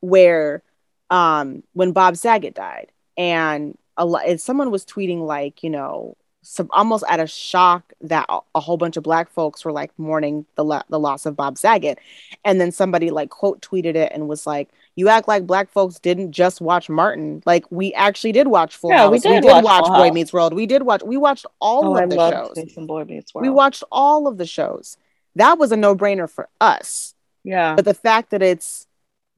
[0.00, 0.62] where
[1.10, 6.68] um when Bob Saget died and a lot someone was tweeting like you know some
[6.72, 10.64] almost at a shock that a, whole bunch of black folks were like mourning the
[10.64, 11.98] la- the loss of Bob Saget,
[12.42, 15.98] and then somebody like quote tweeted it and was like, "You act like black folks
[15.98, 17.42] didn't just watch Martin.
[17.44, 19.12] Like we actually did watch Full yeah, House.
[19.12, 20.54] We did, we did watch, watch Boy Meets World.
[20.54, 21.02] We did watch.
[21.02, 22.86] We watched all oh, of I the shows.
[22.86, 23.42] Boy Meets World.
[23.42, 24.96] We watched all of the shows.
[25.34, 27.14] That was a no brainer for us.
[27.44, 27.74] Yeah.
[27.74, 28.87] But the fact that it's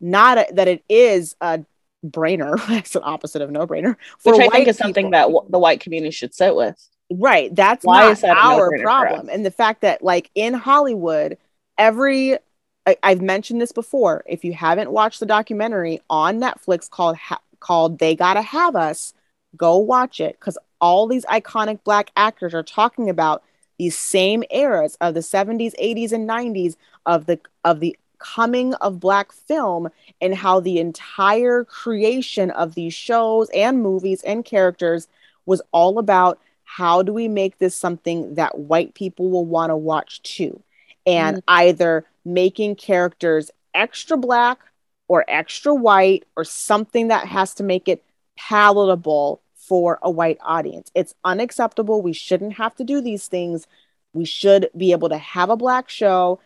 [0.00, 1.64] not a, that it is a
[2.04, 2.64] brainer.
[2.68, 3.96] That's an opposite of no brainer.
[4.22, 6.76] Which I think is something that w- the white community should sit with.
[7.12, 7.54] Right.
[7.54, 9.28] That's Why is that our problem.
[9.28, 11.38] And the fact that, like, in Hollywood,
[11.76, 12.38] every
[12.86, 14.24] I, have mentioned this before.
[14.26, 19.12] If you haven't watched the documentary on Netflix called ha- called They Gotta Have Us,
[19.56, 23.42] go watch it because all these iconic black actors are talking about
[23.78, 29.00] these same eras of the 70s, 80s, and 90s of the of the coming of
[29.00, 29.88] black film
[30.20, 35.08] and how the entire creation of these shows and movies and characters
[35.46, 39.76] was all about how do we make this something that white people will want to
[39.76, 40.62] watch too
[41.04, 41.42] and mm.
[41.48, 44.60] either making characters extra black
[45.08, 48.04] or extra white or something that has to make it
[48.36, 50.90] palatable for a white audience.
[50.94, 52.02] It's unacceptable.
[52.02, 53.66] We shouldn't have to do these things.
[54.12, 56.40] We should be able to have a black show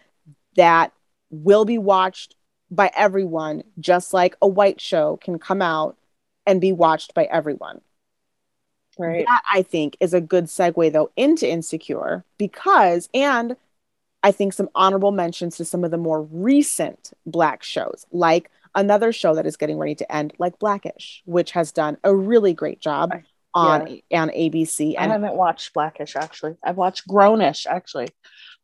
[0.56, 0.92] that
[1.42, 2.34] will be watched
[2.70, 5.96] by everyone, just like a white show can come out
[6.46, 7.80] and be watched by everyone.
[8.98, 9.24] Right.
[9.26, 13.56] That I think is a good segue though into Insecure because, and
[14.22, 19.12] I think some honorable mentions to some of the more recent Black shows, like another
[19.12, 22.80] show that is getting ready to end, like Blackish, which has done a really great
[22.80, 23.12] job
[23.52, 24.22] on yeah.
[24.22, 24.94] on ABC.
[24.96, 26.56] And I haven't watched Blackish actually.
[26.62, 28.08] I've watched Grownish actually.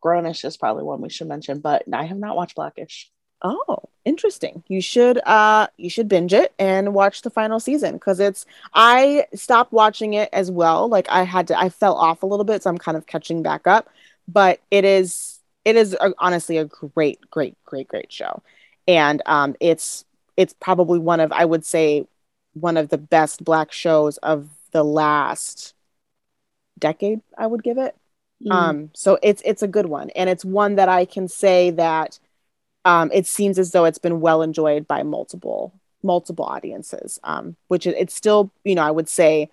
[0.05, 3.11] Grownish is probably one we should mention, but I have not watched Blackish.
[3.43, 4.63] Oh, interesting.
[4.69, 9.27] You should uh you should binge it and watch the final season because it's I
[9.35, 10.89] stopped watching it as well.
[10.89, 13.43] Like I had to I fell off a little bit, so I'm kind of catching
[13.43, 13.89] back up.
[14.29, 18.43] But it is it is a, honestly a great, great, great, great show.
[18.87, 20.05] And um it's
[20.37, 22.07] it's probably one of I would say
[22.55, 25.75] one of the best black shows of the last
[26.79, 27.95] decade, I would give it.
[28.45, 28.53] Mm.
[28.53, 30.11] Um so it's it's a good one.
[30.11, 32.19] And it's one that I can say that
[32.85, 37.87] um, it seems as though it's been well enjoyed by multiple multiple audiences um, which
[37.87, 39.51] it, it's still you know i would say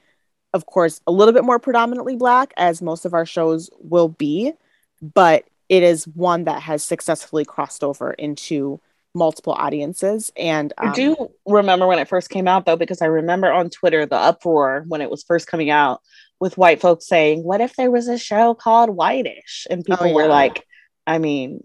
[0.53, 4.53] of course a little bit more predominantly black as most of our shows will be
[5.01, 8.79] but it is one that has successfully crossed over into
[9.13, 13.05] multiple audiences and um, i do remember when it first came out though because i
[13.05, 16.01] remember on twitter the uproar when it was first coming out
[16.39, 20.05] with white folks saying what if there was a show called whitish and oh, people
[20.05, 20.15] oh, yeah.
[20.15, 20.63] were like
[21.05, 21.61] i mean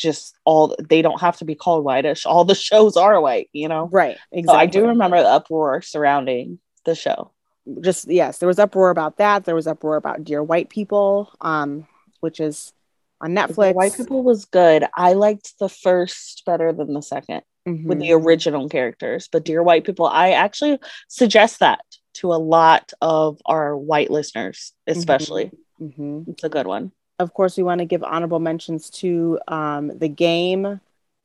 [0.00, 2.26] just all they don't have to be called whitish.
[2.26, 3.88] All the shows are white, you know?
[3.92, 4.16] Right.
[4.32, 4.46] Exactly.
[4.46, 7.32] So I do remember the uproar surrounding the show.
[7.80, 9.44] Just yes, there was uproar about that.
[9.44, 11.86] There was uproar about Dear White People, um,
[12.20, 12.72] which is
[13.20, 13.74] on Netflix.
[13.74, 14.86] White People was good.
[14.96, 17.86] I liked the first better than the 2nd mm-hmm.
[17.86, 19.28] with the original characters.
[19.30, 21.84] But Dear White People, I actually suggest that
[22.14, 25.52] to a lot of our white listeners, especially.
[25.80, 26.02] Mm-hmm.
[26.02, 26.30] Mm-hmm.
[26.30, 30.08] It's a good one of course, we want to give honorable mentions to um, the
[30.08, 30.80] game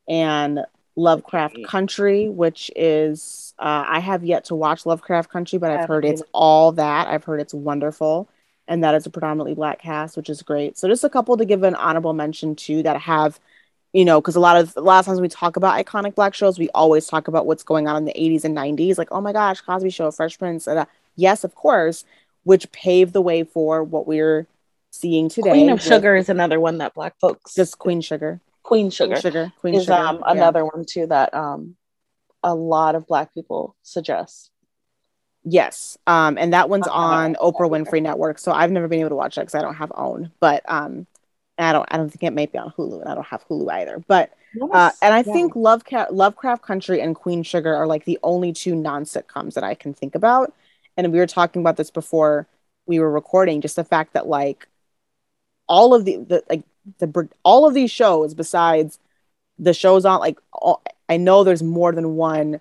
[0.10, 0.66] and
[0.98, 6.06] Lovecraft Country, which is uh, I have yet to watch Lovecraft Country, but I've heard
[6.06, 7.08] it's all that.
[7.08, 8.30] I've heard it's wonderful,
[8.68, 10.78] and that is a predominantly black cast, which is great.
[10.78, 13.40] So just a couple to give an honorable mention to that have,
[13.96, 16.34] you know, because a lot of a lot of times we talk about iconic black
[16.34, 19.22] shows, we always talk about what's going on in the '80s and '90s, like oh
[19.22, 20.84] my gosh, Cosby Show, Fresh Prince, uh,
[21.16, 22.04] yes, of course,
[22.44, 24.48] which paved the way for what we're
[24.92, 25.52] seeing today.
[25.52, 28.42] Queen of Sugar is another one that Black folks just Queen Sugar.
[28.64, 29.16] Queen Sugar.
[29.16, 29.54] Sugar.
[29.62, 29.94] Queen is Sugar.
[29.94, 31.78] Um, another one too that um
[32.44, 34.52] a lot of Black people suggest.
[35.46, 38.40] Yes, um, and that one's on Oprah Winfrey Network.
[38.40, 41.08] So I've never been able to watch that because I don't have OWN, but um,
[41.58, 43.72] I don't I don't think it may be on Hulu, and I don't have Hulu
[43.72, 44.04] either.
[44.08, 44.32] But
[44.72, 45.34] uh, and I yeah.
[45.34, 49.64] think Lovecraft Lovecraft Country and Queen Sugar are like the only two non sitcoms that
[49.64, 50.54] I can think about.
[50.98, 52.48] And we were talking about this before
[52.86, 54.68] we were recording, just the fact that like
[55.68, 56.64] all of the, the like
[57.00, 59.00] the all of these shows besides
[59.58, 62.60] the shows on like all, I know there's more than one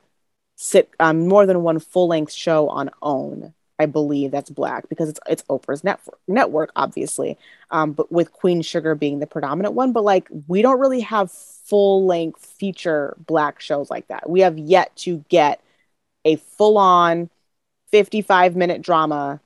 [0.57, 3.55] sit um more than one full length show on OWN.
[3.79, 7.39] I believe that's black because it's it's Oprah's network network obviously.
[7.71, 11.31] Um but with Queen Sugar being the predominant one, but like we don't really have
[11.33, 14.29] full length feature black shows like that.
[14.31, 15.61] We have yet to get
[16.25, 17.31] a full on
[17.91, 19.41] 55 minute drama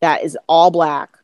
[0.00, 1.18] that is all black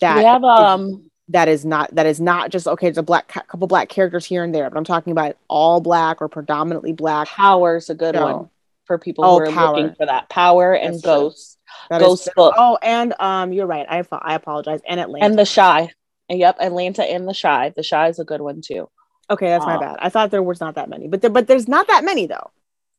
[0.00, 3.28] that we have um that is not that is not just okay it's a black
[3.28, 7.28] couple black characters here and there but i'm talking about all black or predominantly black
[7.28, 8.48] power's a good one
[8.86, 9.76] for people oh, who are power.
[9.76, 11.58] looking for that power and That's ghost
[11.90, 15.92] ghost book oh and um you're right i i apologize and atlanta and the Chi
[16.28, 17.72] yep atlanta and the Chi.
[17.76, 18.88] the Chi is a good one too
[19.30, 21.46] okay that's um, my bad i thought there was not that many but there, but
[21.46, 22.50] there's not that many though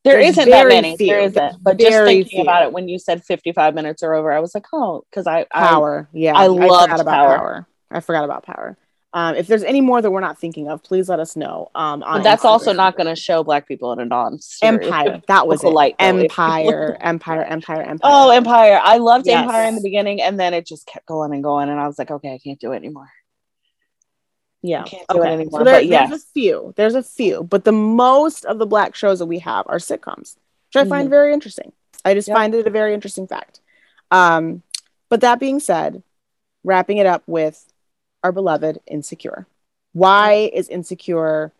[0.04, 0.98] there There's isn't that many.
[0.98, 1.06] Few.
[1.06, 1.62] There isn't.
[1.62, 2.42] But just thinking few.
[2.42, 5.44] about it, when you said 55 minutes are over, I was like, oh, because I
[5.44, 6.10] power.
[6.12, 7.04] I, yeah, I, I love power.
[7.06, 7.66] power.
[7.90, 8.76] I forgot about power.
[9.14, 11.70] Um, if there's any more that we're not thinking of, please let us know.
[11.76, 12.48] Um, but that's Instagram.
[12.48, 15.22] also not going to show black people in a non Empire.
[15.28, 15.62] That was.
[15.62, 17.98] Light, Empire, Empire, Empire, Empire.
[18.02, 18.80] Oh, Empire!
[18.82, 19.44] I loved yes.
[19.44, 21.96] Empire in the beginning, and then it just kept going and going, and I was
[21.96, 23.08] like, okay, I can't do it anymore.
[24.62, 25.30] Yeah, I can't do okay.
[25.30, 25.60] it anymore.
[25.60, 26.74] So there, but yeah, there's a few.
[26.76, 30.36] There's a few, but the most of the black shows that we have are sitcoms,
[30.36, 30.90] which I mm-hmm.
[30.90, 31.72] find very interesting.
[32.04, 32.36] I just yep.
[32.36, 33.60] find it a very interesting fact.
[34.10, 34.62] Um,
[35.08, 36.02] but that being said,
[36.64, 37.64] wrapping it up with
[38.24, 39.46] our beloved Insecure.
[39.92, 41.52] Why is Insecure?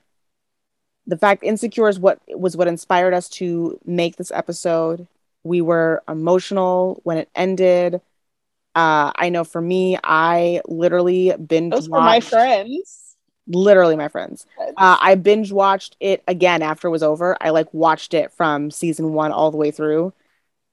[1.07, 5.07] The fact Insecure is what was what inspired us to make this episode.
[5.45, 8.01] We were emotional when it ended.
[8.75, 13.15] Uh, I know for me, I literally been those were my friends.
[13.47, 14.47] literally my friends.
[14.59, 17.37] Uh, I binge watched it again after it was over.
[17.41, 20.15] I like watched it from season one all the way through,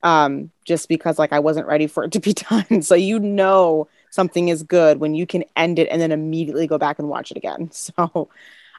[0.04, 2.82] um, just because like I wasn't ready for it to be done.
[2.82, 6.78] so you know something is good when you can end it and then immediately go
[6.78, 7.72] back and watch it again.
[7.82, 8.30] So,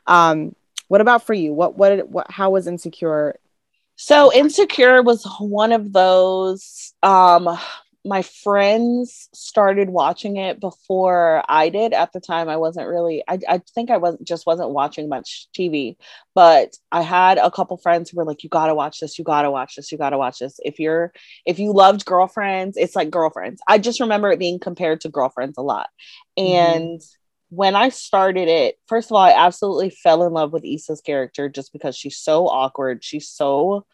[0.07, 0.55] um,
[0.89, 1.53] what about for you?
[1.53, 2.30] What what what?
[2.30, 3.37] How was Insecure?
[3.97, 6.93] So Insecure was one of those.
[7.03, 7.59] Um,
[8.05, 11.92] my friends started watching it before I did.
[11.92, 13.22] At the time, I wasn't really.
[13.28, 15.96] I, I think I was just wasn't watching much TV,
[16.34, 19.18] but I had a couple friends who were like, "You got to watch this.
[19.18, 19.92] You got to watch this.
[19.92, 21.12] You got to watch this." If you're
[21.46, 23.61] if you loved Girlfriends, it's like Girlfriends.
[23.68, 25.88] I just remember it being compared to Girlfriends a lot,
[26.38, 26.55] mm-hmm.
[26.55, 27.00] and.
[27.00, 27.16] Mm-hmm.
[27.55, 31.50] When I started it, first of all, I absolutely fell in love with Issa's character
[31.50, 33.05] just because she's so awkward.
[33.05, 33.84] She's so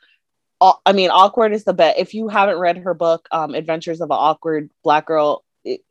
[0.61, 1.99] I mean, awkward is the best.
[1.99, 5.83] If you haven't read her book, um, Adventures of an Awkward Black Girl, it,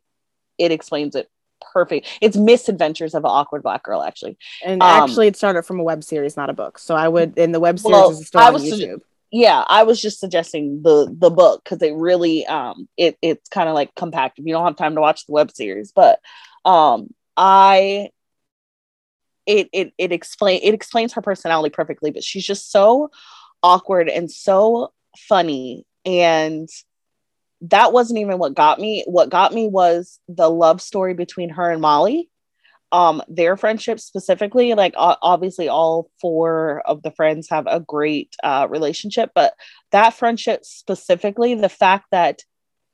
[0.58, 1.30] it explains it
[1.72, 2.06] perfect.
[2.20, 4.36] It's Misadventures of an Awkward Black Girl, actually.
[4.64, 6.78] And um, actually, it started from a web series, not a book.
[6.78, 8.78] So I would, in the web series well, is still on YouTube.
[8.78, 13.48] Su- yeah, I was just suggesting the the book because it really um it it's
[13.50, 15.92] kind of like compact if you don't have time to watch the web series.
[15.92, 16.20] But
[16.64, 18.08] um I
[19.44, 23.10] it it it explain it explains her personality perfectly, but she's just so
[23.62, 25.84] awkward and so funny.
[26.04, 26.68] And
[27.62, 29.04] that wasn't even what got me.
[29.06, 32.28] What got me was the love story between her and Molly.
[32.90, 38.66] Um, their friendship specifically, like obviously all four of the friends have a great uh,
[38.70, 39.52] relationship, but
[39.92, 42.44] that friendship specifically, the fact that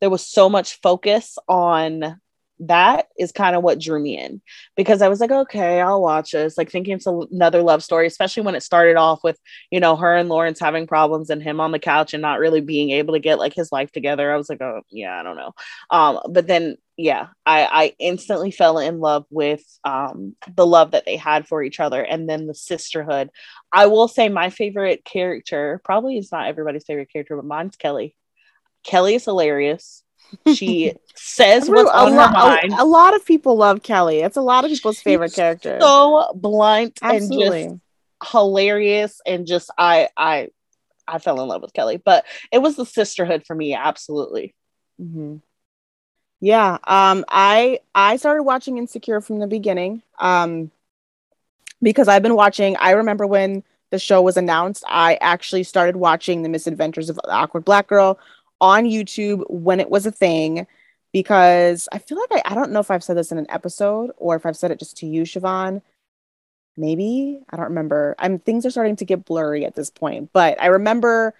[0.00, 2.20] there was so much focus on
[2.60, 4.40] that is kind of what drew me in
[4.76, 6.56] because I was like, okay, I'll watch this.
[6.56, 9.38] Like thinking it's another love story, especially when it started off with,
[9.70, 12.60] you know, her and Lawrence having problems and him on the couch and not really
[12.60, 14.32] being able to get like his life together.
[14.32, 15.52] I was like, oh yeah, I don't know.
[15.90, 21.04] Um, but then yeah, I, I instantly fell in love with um the love that
[21.04, 23.30] they had for each other and then the sisterhood.
[23.72, 28.14] I will say my favorite character, probably is not everybody's favorite character, but mine's Kelly.
[28.84, 30.03] Kelly is hilarious
[30.54, 32.72] she says what's on her mind.
[32.72, 34.20] A, a, lot of people love Kelly.
[34.20, 35.78] It's a lot of people's favorite She's character.
[35.80, 37.62] So blunt Absolutely.
[37.62, 37.80] and
[38.22, 40.48] just hilarious, and just I I
[41.06, 41.96] I fell in love with Kelly.
[41.96, 44.54] But it was the sisterhood for me, absolutely.
[45.00, 45.36] Mm-hmm.
[46.40, 50.70] Yeah, um, I I started watching Insecure from the beginning, um,
[51.80, 52.76] because I've been watching.
[52.76, 57.30] I remember when the show was announced, I actually started watching The Misadventures of the
[57.30, 58.18] Awkward Black Girl
[58.64, 60.66] on YouTube when it was a thing
[61.12, 64.10] because I feel like I, I don't know if I've said this in an episode
[64.16, 65.82] or if I've said it just to you, Siobhan.
[66.78, 68.14] Maybe I don't remember.
[68.18, 71.34] I'm things are starting to get blurry at this point, but I remember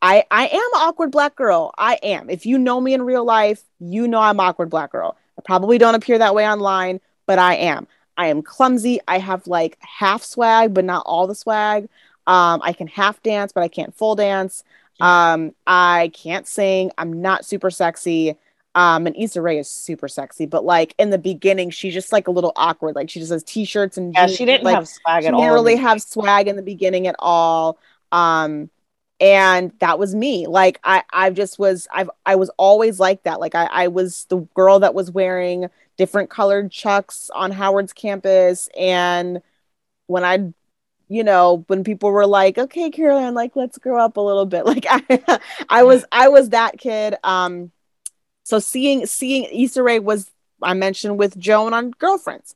[0.00, 1.74] I I am awkward black girl.
[1.76, 2.30] I am.
[2.30, 5.16] If you know me in real life, you know I'm awkward black girl.
[5.36, 7.88] I probably don't appear that way online, but I am.
[8.16, 9.00] I am clumsy.
[9.08, 11.88] I have like half swag, but not all the swag.
[12.26, 14.62] Um, I can half dance, but I can't full dance.
[15.00, 16.90] Um, I can't sing.
[16.98, 18.36] I'm not super sexy.
[18.74, 22.28] Um, and Issa Rae is super sexy, but like in the beginning, she's just like
[22.28, 22.94] a little awkward.
[22.94, 24.36] Like she just has t-shirts and yeah, jeans.
[24.36, 25.40] she didn't like, have swag at all.
[25.40, 27.78] She didn't really have swag in the beginning at all.
[28.12, 28.70] Um,
[29.18, 30.46] and that was me.
[30.46, 33.40] Like I, I just was, I've, I was always like that.
[33.40, 38.68] Like I, I was the girl that was wearing different colored chucks on Howard's campus,
[38.78, 39.42] and
[40.06, 40.52] when I
[41.10, 44.64] you know, when people were like, "Okay, Caroline, like let's grow up a little bit."
[44.70, 47.16] Like I, I was, I was that kid.
[47.24, 47.72] Um,
[48.44, 50.30] so seeing seeing Issa Rae was
[50.62, 52.54] I mentioned with Joan on Girlfriends,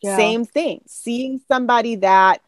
[0.00, 0.16] yeah.
[0.16, 0.82] same thing.
[0.86, 2.42] Seeing somebody that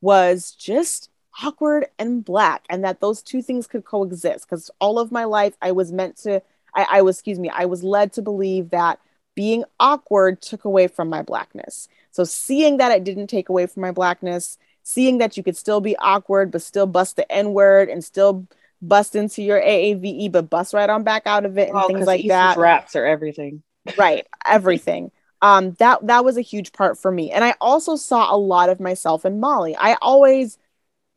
[0.00, 1.10] was just
[1.42, 4.48] awkward and black, and that those two things could coexist.
[4.48, 6.40] Because all of my life, I was meant to,
[6.74, 9.00] I, I was, excuse me, I was led to believe that
[9.34, 11.88] being awkward took away from my blackness.
[12.10, 15.80] So seeing that it didn't take away from my blackness seeing that you could still
[15.80, 18.46] be awkward but still bust the N word and still
[18.80, 22.06] bust into your AAVE but bust right on back out of it and oh, things
[22.06, 22.56] like that.
[22.56, 23.62] Raps are everything.
[23.98, 25.10] Right, everything.
[25.42, 28.70] um, that that was a huge part for me, and I also saw a lot
[28.70, 29.76] of myself in Molly.
[29.76, 30.56] I always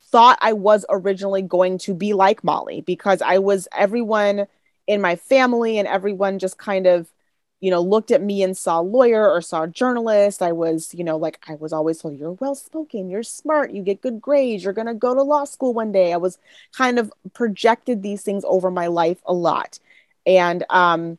[0.10, 4.48] thought I was originally going to be like Molly because I was everyone
[4.86, 7.10] in my family and everyone just kind of
[7.60, 10.42] you know, looked at me and saw a lawyer or saw a journalist.
[10.42, 13.82] I was, you know, like I was always told, you're well spoken, you're smart, you
[13.82, 16.14] get good grades, you're going to go to law school one day.
[16.14, 16.38] I was
[16.76, 19.80] kind of projected these things over my life a lot.
[20.26, 21.18] And, um,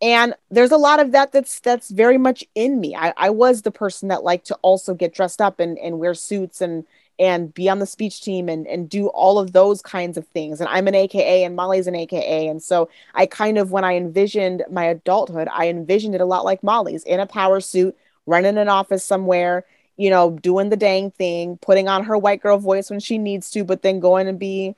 [0.00, 2.94] and there's a lot of that that's that's very much in me.
[2.96, 6.14] I, I was the person that liked to also get dressed up and, and wear
[6.14, 6.86] suits and
[7.20, 10.58] and be on the speech team and, and do all of those kinds of things.
[10.58, 12.48] And I'm an AKA and Molly's an AKA.
[12.48, 16.46] And so I kind of, when I envisioned my adulthood, I envisioned it a lot
[16.46, 17.94] like Molly's in a power suit,
[18.24, 19.66] running an office somewhere,
[19.98, 23.50] you know, doing the dang thing, putting on her white girl voice when she needs
[23.50, 24.74] to, but then going and be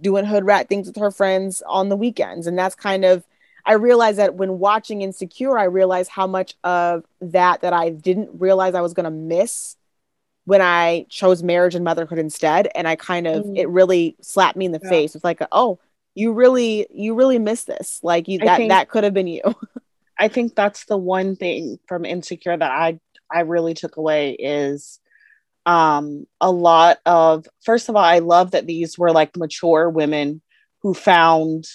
[0.00, 2.46] doing hood rat things with her friends on the weekends.
[2.46, 3.24] And that's kind of
[3.66, 8.30] I realized that when watching Insecure, I realized how much of that that I didn't
[8.38, 9.76] realize I was gonna miss
[10.44, 12.68] when I chose marriage and motherhood instead.
[12.74, 13.56] And I kind of mm.
[13.56, 14.90] it really slapped me in the yeah.
[14.90, 15.14] face.
[15.14, 15.78] It's like, oh,
[16.14, 18.00] you really you really miss this.
[18.02, 19.42] Like you that think, that could have been you.
[20.18, 22.98] I think that's the one thing from Insecure that I
[23.30, 24.98] I really took away is
[25.66, 30.42] um a lot of first of all, I love that these were like mature women
[30.82, 31.66] who found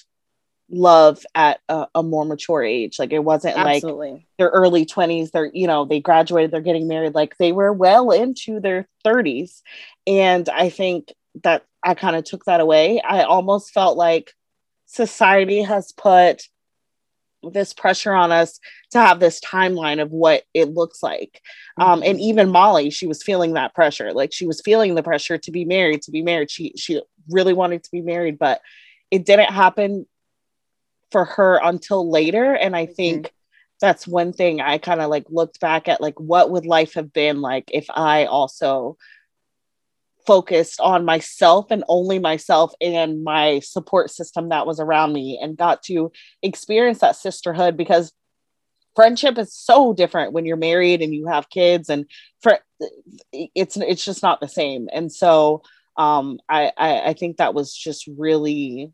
[0.69, 2.97] love at a, a, more mature age.
[2.97, 4.11] Like it wasn't Absolutely.
[4.11, 7.13] like their early 20s, they're, you know, they graduated, they're getting married.
[7.13, 9.61] Like they were well into their 30s.
[10.07, 11.13] And I think
[11.43, 12.99] that I kind of took that away.
[13.01, 14.33] I almost felt like
[14.85, 16.47] society has put
[17.43, 18.59] this pressure on us
[18.91, 21.41] to have this timeline of what it looks like.
[21.79, 22.29] Um, and mm-hmm.
[22.29, 24.13] even Molly, she was feeling that pressure.
[24.13, 26.49] Like she was feeling the pressure to be married, to be married.
[26.49, 28.61] She she really wanted to be married, but
[29.11, 30.07] it didn't happen
[31.15, 32.53] for her until later.
[32.55, 32.93] And I mm-hmm.
[32.93, 33.35] think mm-hmm.
[33.79, 37.13] that's one thing I kind of like looked back at like what would life have
[37.13, 38.97] been like if I also
[40.27, 45.55] focused on myself and only myself and my support system that was around me and
[45.55, 46.11] got to
[46.43, 48.11] experience that sisterhood because
[48.93, 52.09] friendship is so different when you're married and you have kids and
[52.41, 52.59] for
[53.31, 55.61] it's it's just not the same and so
[55.95, 58.91] um I, I i think that was just really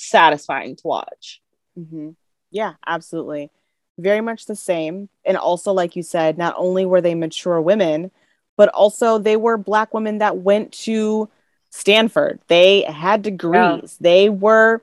[0.00, 1.40] satisfying to watch.
[1.78, 2.10] Mm-hmm.
[2.50, 3.50] Yeah, absolutely.
[3.98, 5.08] Very much the same.
[5.24, 8.10] And also, like you said, not only were they mature women,
[8.56, 11.28] but also they were Black women that went to
[11.70, 12.40] Stanford.
[12.48, 13.54] They had degrees.
[13.54, 14.00] Yeah.
[14.00, 14.82] They were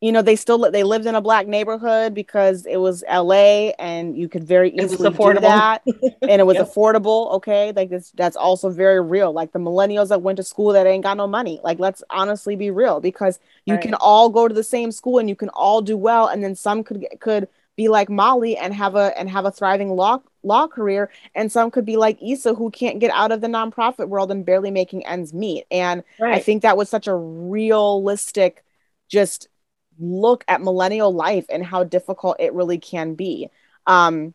[0.00, 4.16] you know they still they lived in a black neighborhood because it was LA and
[4.16, 5.82] you could very easily do that
[6.22, 6.66] and it was yep.
[6.66, 10.72] affordable okay like this that's also very real like the millennials that went to school
[10.72, 13.82] that ain't got no money like let's honestly be real because you right.
[13.82, 16.54] can all go to the same school and you can all do well and then
[16.54, 20.66] some could could be like Molly and have a and have a thriving law law
[20.66, 24.30] career and some could be like Issa who can't get out of the nonprofit world
[24.30, 26.34] and barely making ends meet and right.
[26.34, 28.64] I think that was such a realistic
[29.08, 29.48] just
[29.98, 33.48] look at millennial life and how difficult it really can be.
[33.86, 34.34] Um,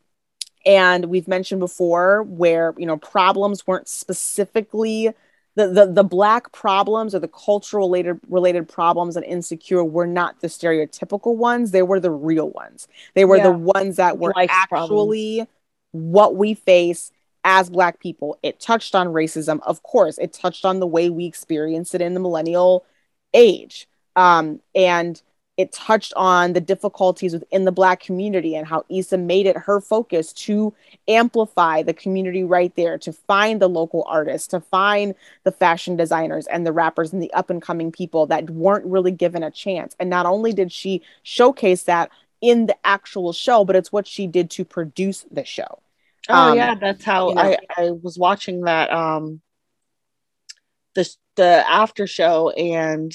[0.66, 5.10] and we've mentioned before where you know problems weren't specifically
[5.56, 10.40] the, the the black problems or the cultural related related problems and insecure were not
[10.42, 13.44] the stereotypical ones they were the real ones they were yeah.
[13.44, 15.50] the ones that were Life actually problems.
[15.92, 17.12] what we face
[17.44, 21.26] as black people it touched on racism of course it touched on the way we
[21.26, 22.86] experience it in the millennial
[23.34, 25.22] age um, and
[25.58, 29.82] it touched on the difficulties within the black community and how Issa made it her
[29.82, 30.74] focus to
[31.08, 36.48] amplify the community right there, to find the local artists, to find the fashion designers
[36.48, 39.96] and the rappers and the up and coming people that weren't really given a chance.
[40.00, 44.28] And not only did she showcase that in the actual show, but it's what she
[44.28, 45.82] did to produce the show.
[46.30, 49.42] Oh um, yeah, that's how you know, I, I was watching that um
[50.96, 53.14] the the after show and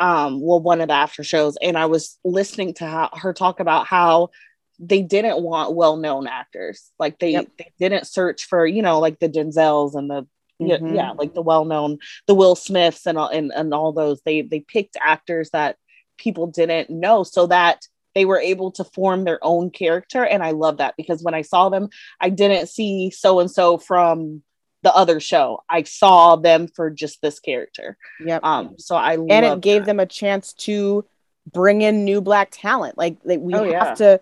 [0.00, 3.60] um well one of the after shows and i was listening to how, her talk
[3.60, 4.30] about how
[4.78, 7.48] they didn't want well-known actors like they, yep.
[7.58, 10.26] they didn't search for you know like the denzels and the
[10.60, 10.94] mm-hmm.
[10.94, 14.60] yeah like the well-known the will smiths and all and, and all those they they
[14.60, 15.76] picked actors that
[16.16, 20.52] people didn't know so that they were able to form their own character and i
[20.52, 21.88] love that because when i saw them
[22.20, 24.42] i didn't see so and so from
[24.82, 25.62] the other show.
[25.68, 27.96] I saw them for just this character.
[28.24, 28.44] Yep.
[28.44, 28.74] Um.
[28.78, 29.86] So I and it gave that.
[29.86, 31.04] them a chance to
[31.52, 32.96] bring in new black talent.
[32.98, 33.94] Like, like we oh, have yeah.
[33.94, 34.20] to.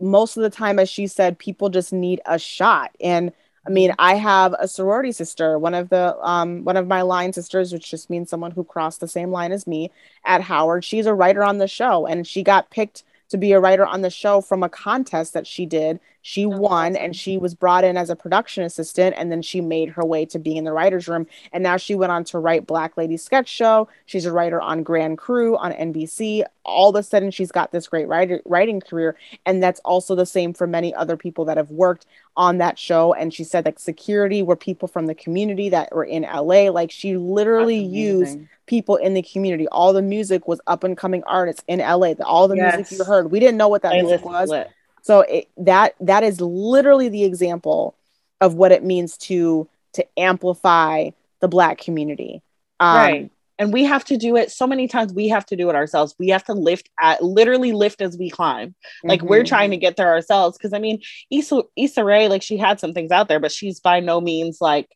[0.00, 2.90] Most of the time, as she said, people just need a shot.
[3.00, 3.32] And
[3.66, 4.00] I mean, mm-hmm.
[4.00, 7.90] I have a sorority sister, one of the um one of my line sisters, which
[7.90, 9.90] just means someone who crossed the same line as me
[10.24, 10.84] at Howard.
[10.84, 14.02] She's a writer on the show, and she got picked to be a writer on
[14.02, 15.98] the show from a contest that she did.
[16.26, 19.60] She oh, won and she was brought in as a production assistant and then she
[19.60, 21.26] made her way to being in the writer's room.
[21.52, 23.88] And now she went on to write Black Lady Sketch Show.
[24.06, 26.42] She's a writer on Grand Crew on NBC.
[26.64, 29.18] All of a sudden, she's got this great writer, writing career.
[29.44, 32.06] And that's also the same for many other people that have worked
[32.38, 33.12] on that show.
[33.12, 36.70] And she said that security were people from the community that were in LA.
[36.70, 39.68] Like she literally used people in the community.
[39.68, 42.14] All the music was up and coming artists in LA.
[42.24, 42.76] All the yes.
[42.76, 44.50] music you heard, we didn't know what that I music was.
[44.50, 44.70] It.
[45.04, 47.94] So it, that that is literally the example
[48.40, 52.42] of what it means to to amplify the black community.
[52.80, 53.30] Um, right.
[53.58, 56.16] and we have to do it so many times we have to do it ourselves
[56.18, 58.74] we have to lift at literally lift as we climb
[59.04, 59.28] like mm-hmm.
[59.28, 61.00] we're trying to get there ourselves because i mean
[61.30, 64.58] Issa, Issa Rae like she had some things out there but she's by no means
[64.60, 64.88] like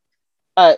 [0.56, 0.76] a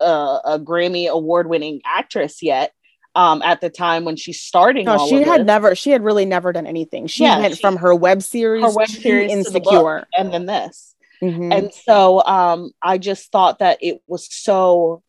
[0.00, 2.72] a, a grammy award winning actress yet
[3.14, 4.86] um, at the time when she's starting.
[4.86, 5.46] No, she had this.
[5.46, 7.06] never, she had really never done anything.
[7.06, 10.46] She yeah, went she, from her web series, her web series Insecure, the and then
[10.46, 10.94] this.
[11.22, 11.52] Mm-hmm.
[11.52, 15.02] And so um, I just thought that it was so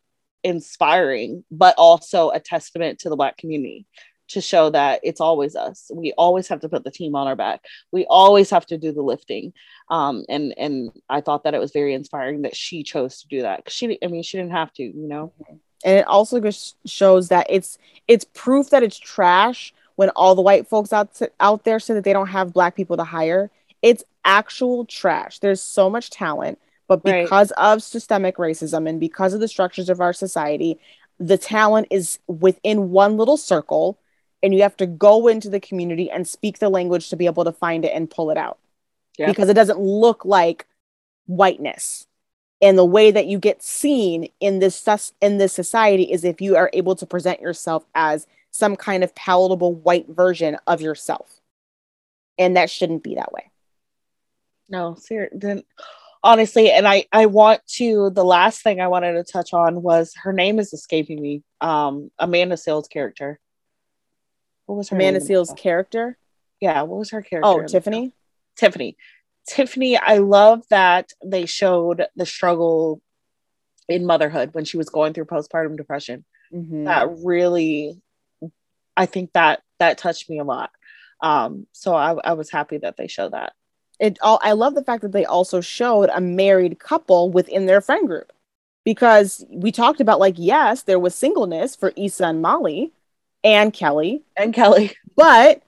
[0.44, 3.86] inspiring, but also a testament to the Black community
[4.30, 5.90] to show that it's always us.
[5.94, 7.62] We always have to put the team on our back.
[7.92, 9.54] We always have to do the lifting.
[9.90, 13.42] Um, and and I thought that it was very inspiring that she chose to do
[13.42, 13.66] that.
[13.66, 15.34] Cause she, I mean, she didn't have to, you know.
[15.84, 17.78] And it also just shows that it's
[18.08, 21.94] it's proof that it's trash when all the white folks out to, out there say
[21.94, 23.52] that they don't have black people to hire.
[23.82, 25.40] It's actual trash.
[25.40, 26.60] There's so much talent
[26.90, 27.74] but because right.
[27.74, 30.80] of systemic racism and because of the structures of our society,
[31.20, 34.00] the talent is within one little circle,
[34.42, 37.44] and you have to go into the community and speak the language to be able
[37.46, 38.58] to find it and pull it out.
[39.28, 40.66] Because it doesn't look like
[41.28, 42.08] whiteness.
[42.62, 44.86] And the way that you get seen in this
[45.22, 49.16] in this society is if you are able to present yourself as some kind of
[49.16, 51.40] palatable white version of yourself.
[52.38, 53.50] And that shouldn't be that way.
[54.68, 55.66] No, seriously
[56.24, 60.14] honestly and i i want to the last thing i wanted to touch on was
[60.18, 61.44] her name is escaping me.
[61.62, 63.40] Um amanda Seales character.
[64.66, 66.18] What was her amanda Seales character?
[66.60, 68.14] Yeah what was her character oh tiffany?
[68.58, 68.98] Tiffany
[69.50, 73.02] tiffany i love that they showed the struggle
[73.90, 76.24] in motherhood when she was going through postpartum depression.
[76.54, 76.86] Mm-hmm.
[76.86, 78.00] that really
[78.96, 80.72] i think that that touched me a lot.
[81.22, 83.54] Um so I, I was happy that they showed that.
[84.00, 87.82] It all I love the fact that they also showed a married couple within their
[87.82, 88.32] friend group
[88.84, 92.94] because we talked about like yes there was singleness for Issa and Molly
[93.44, 94.96] and Kelly and Kelly.
[95.16, 95.62] but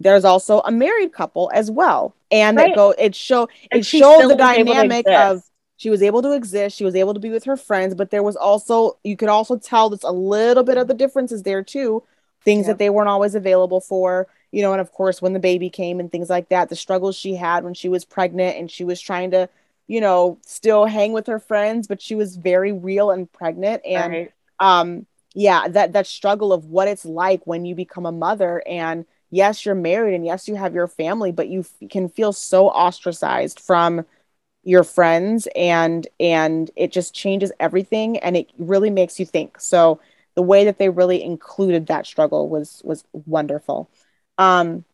[0.00, 2.68] there's also a married couple as well and right.
[2.68, 5.42] that go it show and it showed the dynamic of
[5.76, 8.22] she was able to exist she was able to be with her friends but there
[8.22, 12.02] was also you could also tell there's a little bit of the differences there too
[12.44, 12.72] things yeah.
[12.72, 15.98] that they weren't always available for you know, and of course, when the baby came
[15.98, 19.00] and things like that, the struggles she had when she was pregnant and she was
[19.00, 19.48] trying to,
[19.88, 23.82] you know, still hang with her friends, but she was very real and pregnant.
[23.84, 24.32] And, right.
[24.60, 29.04] um, yeah, that, that struggle of what it's like when you become a mother and
[29.34, 32.68] yes, you're married and yes, you have your family, but you f- can feel so
[32.68, 34.04] ostracized from
[34.62, 39.60] your friends and, and it just changes everything and it really makes you think.
[39.60, 40.00] So,
[40.36, 43.88] the way that they really included that struggle was was wonderful.
[44.36, 44.84] Um,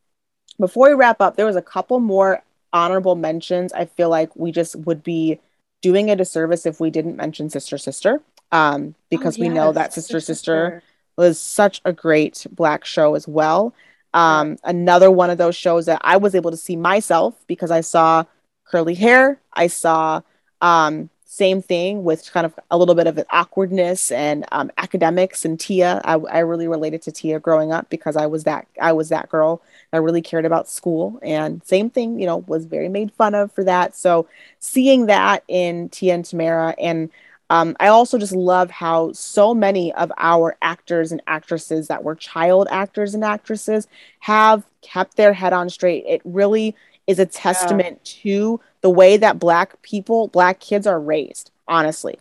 [0.59, 2.43] before we wrap up, there was a couple more
[2.75, 3.73] honorable mentions.
[3.73, 5.41] I feel like we just would be
[5.81, 8.21] doing a disservice if we didn't mention Sister Sister,
[8.53, 9.49] um, because oh, yes.
[9.49, 10.83] we know that Sister, Sister Sister
[11.17, 13.75] was such a great Black show as well.
[14.13, 17.81] Um, another one of those shows that I was able to see myself because I
[17.81, 18.25] saw
[18.65, 20.23] curly hair, I saw
[20.61, 25.45] um, same thing with kind of a little bit of an awkwardness and um, academics
[25.45, 26.01] and Tia.
[26.05, 29.29] I, I, really related to Tia growing up because I was that I was that
[29.29, 29.63] girl.
[29.93, 33.53] I really cared about school and same thing, you know, was very made fun of
[33.53, 33.97] for that.
[33.97, 34.27] So
[34.59, 37.11] seeing that in Tia and Tamara and
[37.51, 42.15] um, I also just love how so many of our actors and actresses that were
[42.15, 43.87] child actors and actresses
[44.21, 46.05] have kept their head on straight.
[46.07, 46.75] It really
[47.11, 48.23] is a testament yeah.
[48.23, 52.17] to the way that black people black kids are raised honestly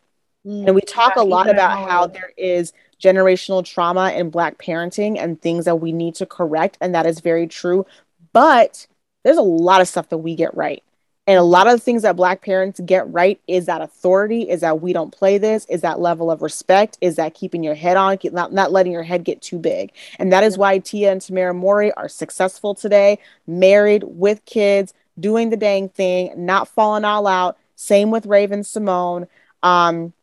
[0.45, 5.17] mm, and we talk a lot about how there is generational trauma in black parenting
[5.17, 7.85] and things that we need to correct and that is very true
[8.33, 8.87] but
[9.23, 10.83] there's a lot of stuff that we get right
[11.29, 14.61] and a lot of the things that black parents get right is that authority is
[14.61, 17.95] that we don't play this is that level of respect is that keeping your head
[17.95, 21.21] on not, not letting your head get too big and that is why tia and
[21.21, 27.27] Tamara mowry are successful today married with kids doing the dang thing, not falling all
[27.27, 27.57] out.
[27.75, 29.27] Same with Raven-Symoné.
[29.63, 30.13] Um,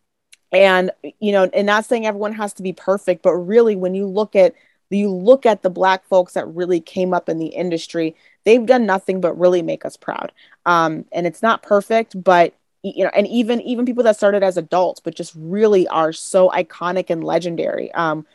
[0.52, 0.90] and
[1.20, 4.36] you know, and not saying everyone has to be perfect, but really when you look
[4.36, 4.54] at
[4.90, 8.14] you look at the black folks that really came up in the industry,
[8.44, 10.32] they've done nothing but really make us proud.
[10.64, 14.56] Um, and it's not perfect, but you know, and even even people that started as
[14.56, 17.92] adults, but just really are so iconic and legendary.
[17.94, 18.26] Um,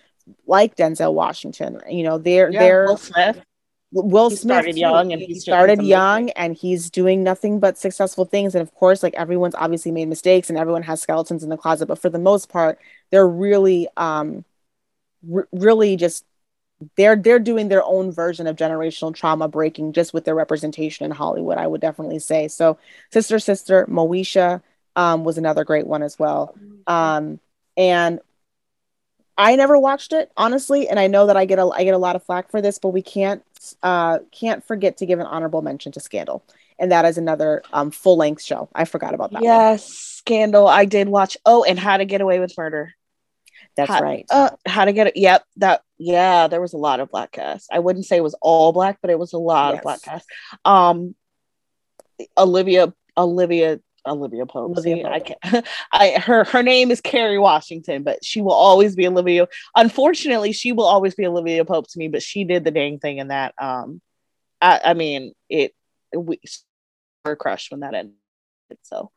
[0.45, 3.41] like Denzel Washington, you know, they're yeah, they're Will Smith.
[3.93, 8.23] Will he Smith started young and he started young and he's doing nothing but successful
[8.23, 8.55] things.
[8.55, 11.87] And of course, like everyone's obviously made mistakes and everyone has skeletons in the closet,
[11.87, 12.79] but for the most part,
[13.09, 14.45] they're really, um,
[15.33, 16.23] r- really just
[16.95, 21.11] they're they're doing their own version of generational trauma breaking just with their representation in
[21.11, 21.57] Hollywood.
[21.57, 22.77] I would definitely say so.
[23.11, 24.61] Sister, sister, Moesha
[24.95, 26.55] um, was another great one as well.
[26.87, 27.39] Um,
[27.77, 28.19] and
[29.37, 31.99] I never watched it honestly, and I know that I get a I get a
[31.99, 33.43] lot of flack for this, but we can't
[33.81, 36.43] uh can't forget to give an honorable mention to Scandal,
[36.77, 38.69] and that is another um full length show.
[38.75, 39.41] I forgot about that.
[39.41, 39.89] Yes, one.
[39.89, 40.67] Scandal.
[40.67, 41.37] I did watch.
[41.45, 42.93] Oh, and How to Get Away with Murder.
[43.75, 44.25] That's how, right.
[44.29, 45.17] Uh, how to get it?
[45.17, 45.43] Yep.
[45.57, 46.47] That yeah.
[46.47, 47.69] There was a lot of black cast.
[47.71, 49.79] I wouldn't say it was all black, but it was a lot yes.
[49.79, 50.27] of black cast.
[50.65, 51.15] Um,
[52.37, 54.77] Olivia Olivia Olivia Pope.
[54.77, 55.13] Olivia Pope.
[55.13, 55.67] I can't.
[55.91, 59.47] I her her name is Kerry Washington, but she will always be Olivia.
[59.75, 62.07] Unfortunately, she will always be Olivia Pope to me.
[62.07, 63.53] But she did the dang thing in that.
[63.57, 64.01] Um,
[64.59, 65.73] I, I mean it.
[66.15, 66.39] We
[67.25, 68.15] her crush when that ended.
[68.83, 69.11] So.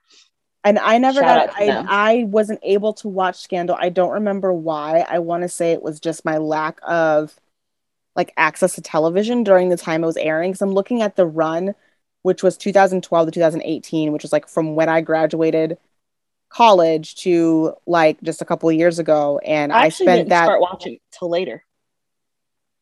[0.65, 1.61] And I never Shout got.
[1.61, 3.77] I I wasn't able to watch Scandal.
[3.79, 5.05] I don't remember why.
[5.09, 7.39] I want to say it was just my lack of
[8.17, 10.53] like access to television during the time it was airing.
[10.53, 11.75] Because I'm looking at the run
[12.25, 15.77] which was 2012 to 2018, which was like from when I graduated
[16.49, 19.39] college to like just a couple of years ago.
[19.45, 21.65] And I, I spent that start watching till later.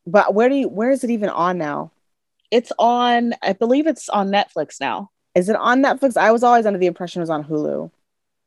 [0.07, 1.91] But where do you where is it even on now?
[2.53, 5.11] It's on, I believe it's on Netflix now.
[5.35, 6.17] Is it on Netflix?
[6.17, 7.91] I was always under the impression it was on Hulu.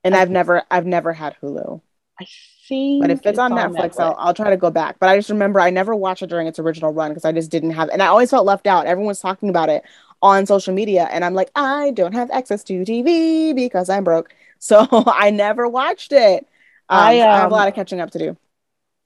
[0.03, 1.81] And I I've never I've never had Hulu.
[2.19, 2.25] I
[2.69, 4.97] think But if it's, it's on, on Netflix, Netflix, I'll, I'll try to go back.
[4.99, 7.51] But I just remember I never watched it during its original run because I just
[7.51, 8.85] didn't have and I always felt left out.
[8.85, 9.83] Everyone's talking about it
[10.21, 14.33] on social media and I'm like, I don't have access to TV because I'm broke.
[14.57, 16.47] So I never watched it.
[16.89, 18.37] Um, I, um, I have a lot of catching up to do.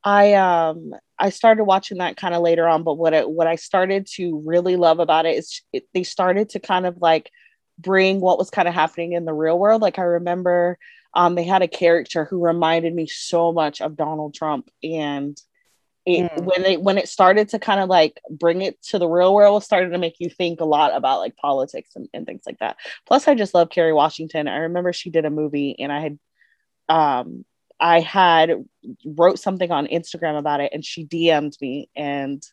[0.03, 3.55] I um I started watching that kind of later on, but what it, what I
[3.55, 7.29] started to really love about it is it, they started to kind of like
[7.79, 9.81] bring what was kind of happening in the real world.
[9.81, 10.77] Like I remember
[11.13, 15.41] um they had a character who reminded me so much of Donald Trump and
[16.05, 16.45] it, mm.
[16.45, 19.63] when it when it started to kind of like bring it to the real world
[19.63, 22.77] started to make you think a lot about like politics and, and things like that
[23.05, 26.19] plus i just love kerry washington i remember she did a movie and i had
[26.87, 27.45] um
[27.79, 28.65] i had
[29.05, 32.43] wrote something on instagram about it and she dm'd me and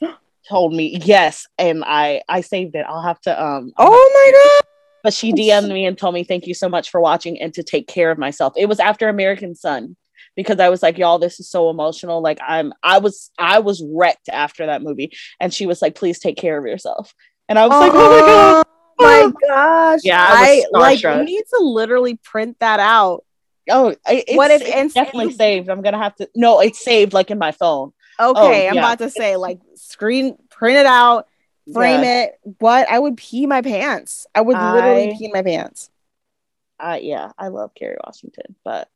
[0.48, 4.75] told me yes and i i saved it i'll have to um oh my god
[5.06, 7.62] but she dm'd me and told me thank you so much for watching and to
[7.62, 9.96] take care of myself it was after american son
[10.36, 12.20] because I was like, y'all, this is so emotional.
[12.20, 15.12] Like I'm I was I was wrecked after that movie.
[15.40, 17.14] And she was like, please take care of yourself.
[17.48, 18.62] And I was like, oh my uh-huh.
[18.62, 18.66] god.
[18.98, 20.00] Oh my gosh.
[20.04, 23.24] Yeah, I, I like you need to literally print that out.
[23.68, 25.68] Oh, it's, what if it's definitely saved?
[25.68, 26.30] I'm gonna have to.
[26.36, 27.92] No, it's saved like in my phone.
[28.18, 28.80] Okay, oh, I'm yeah.
[28.80, 31.26] about to say like screen print it out,
[31.72, 32.22] frame yeah.
[32.22, 32.40] it.
[32.58, 34.26] What I would pee my pants.
[34.34, 35.90] I would literally pee my pants.
[36.78, 38.88] Uh, yeah, I love Kerry Washington, but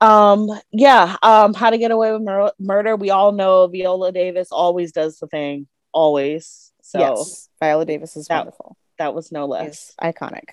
[0.00, 4.48] um yeah um how to get away with mur- murder we all know viola davis
[4.50, 7.48] always does the thing always so yes.
[7.60, 10.50] viola davis is that, wonderful that was no less iconic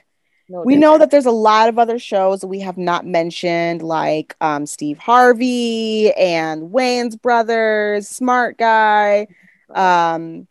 [0.49, 0.79] no we different.
[0.81, 4.65] know that there's a lot of other shows that we have not mentioned like um
[4.65, 9.27] steve harvey and Wayans brothers smart guy
[9.73, 10.45] um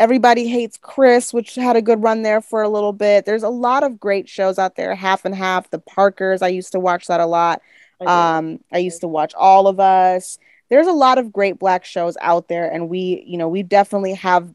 [0.00, 3.48] everybody hates chris which had a good run there for a little bit there's a
[3.48, 7.06] lot of great shows out there half and half the parkers i used to watch
[7.06, 7.62] that a lot
[8.00, 10.38] I um, I used to watch All of Us.
[10.70, 14.14] There's a lot of great black shows out there, and we, you know, we definitely
[14.14, 14.52] have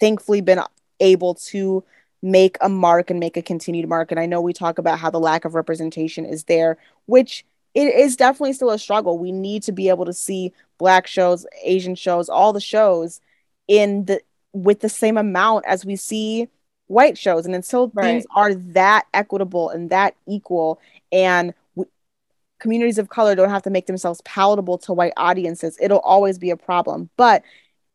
[0.00, 0.60] thankfully been
[1.00, 1.84] able to
[2.22, 4.10] make a mark and make a continued mark.
[4.10, 7.44] And I know we talk about how the lack of representation is there, which
[7.74, 9.18] it is definitely still a struggle.
[9.18, 13.20] We need to be able to see black shows, Asian shows, all the shows
[13.68, 14.20] in the
[14.62, 16.48] with the same amount as we see
[16.86, 17.46] white shows.
[17.46, 18.04] And until right.
[18.04, 20.80] things are that equitable and that equal
[21.12, 21.54] and
[22.58, 26.50] communities of color don't have to make themselves palatable to white audiences, it'll always be
[26.50, 27.08] a problem.
[27.16, 27.42] But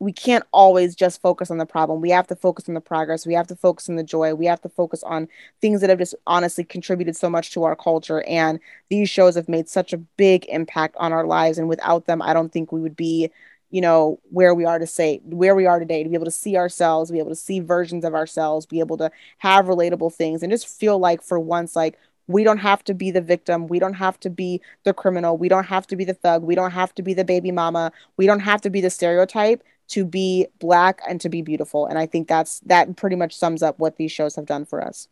[0.00, 2.00] we can't always just focus on the problem.
[2.00, 3.26] We have to focus on the progress.
[3.26, 4.34] We have to focus on the joy.
[4.34, 5.28] We have to focus on
[5.60, 8.22] things that have just honestly contributed so much to our culture.
[8.22, 8.58] And
[8.90, 11.58] these shows have made such a big impact on our lives.
[11.58, 13.30] And without them, I don't think we would be,
[13.74, 16.30] you know, where we are to say where we are today, to be able to
[16.30, 20.44] see ourselves, be able to see versions of ourselves, be able to have relatable things,
[20.44, 21.98] and just feel like for once, like
[22.28, 23.66] we don't have to be the victim.
[23.66, 25.36] We don't have to be the criminal.
[25.36, 26.44] We don't have to be the thug.
[26.44, 27.90] We don't have to be the baby mama.
[28.16, 31.86] We don't have to be the stereotype to be black and to be beautiful.
[31.86, 34.86] And I think that's that pretty much sums up what these shows have done for
[34.86, 35.08] us.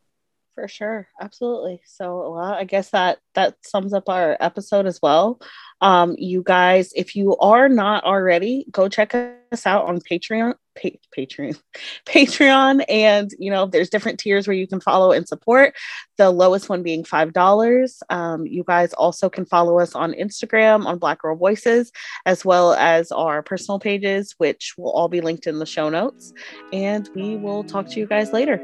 [0.55, 1.81] For sure, absolutely.
[1.87, 5.41] So, well, I guess that that sums up our episode as well.
[5.81, 10.91] Um, you guys, if you are not already, go check us out on Patreon, pa-
[11.17, 11.59] Patreon,
[12.07, 15.75] Patreon, and you know, there's different tiers where you can follow and support.
[16.19, 18.03] The lowest one being five dollars.
[18.11, 21.91] Um, you guys also can follow us on Instagram on Black Girl Voices,
[22.27, 26.35] as well as our personal pages, which will all be linked in the show notes.
[26.75, 28.61] And we will talk to you guys later.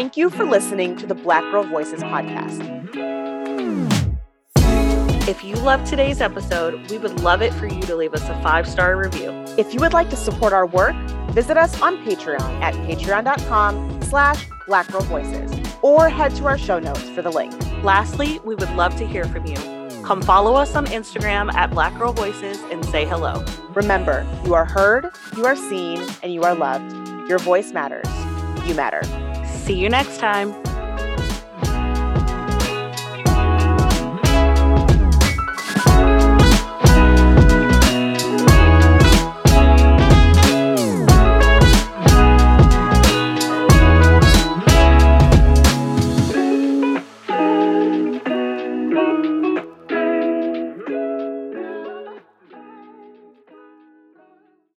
[0.00, 2.58] Thank you for listening to the Black Girl Voices podcast.
[5.28, 8.42] If you loved today's episode, we would love it for you to leave us a
[8.42, 9.28] five star review.
[9.58, 10.96] If you would like to support our work,
[11.32, 17.20] visit us on Patreon at patreon.com slash blackgirlvoices or head to our show notes for
[17.20, 17.52] the link.
[17.84, 19.56] Lastly, we would love to hear from you.
[20.02, 23.44] Come follow us on Instagram at Black Girl Voices and say hello.
[23.74, 26.90] Remember, you are heard, you are seen, and you are loved.
[27.28, 28.08] Your voice matters.
[28.66, 29.02] You matter.
[29.64, 30.69] See you next time.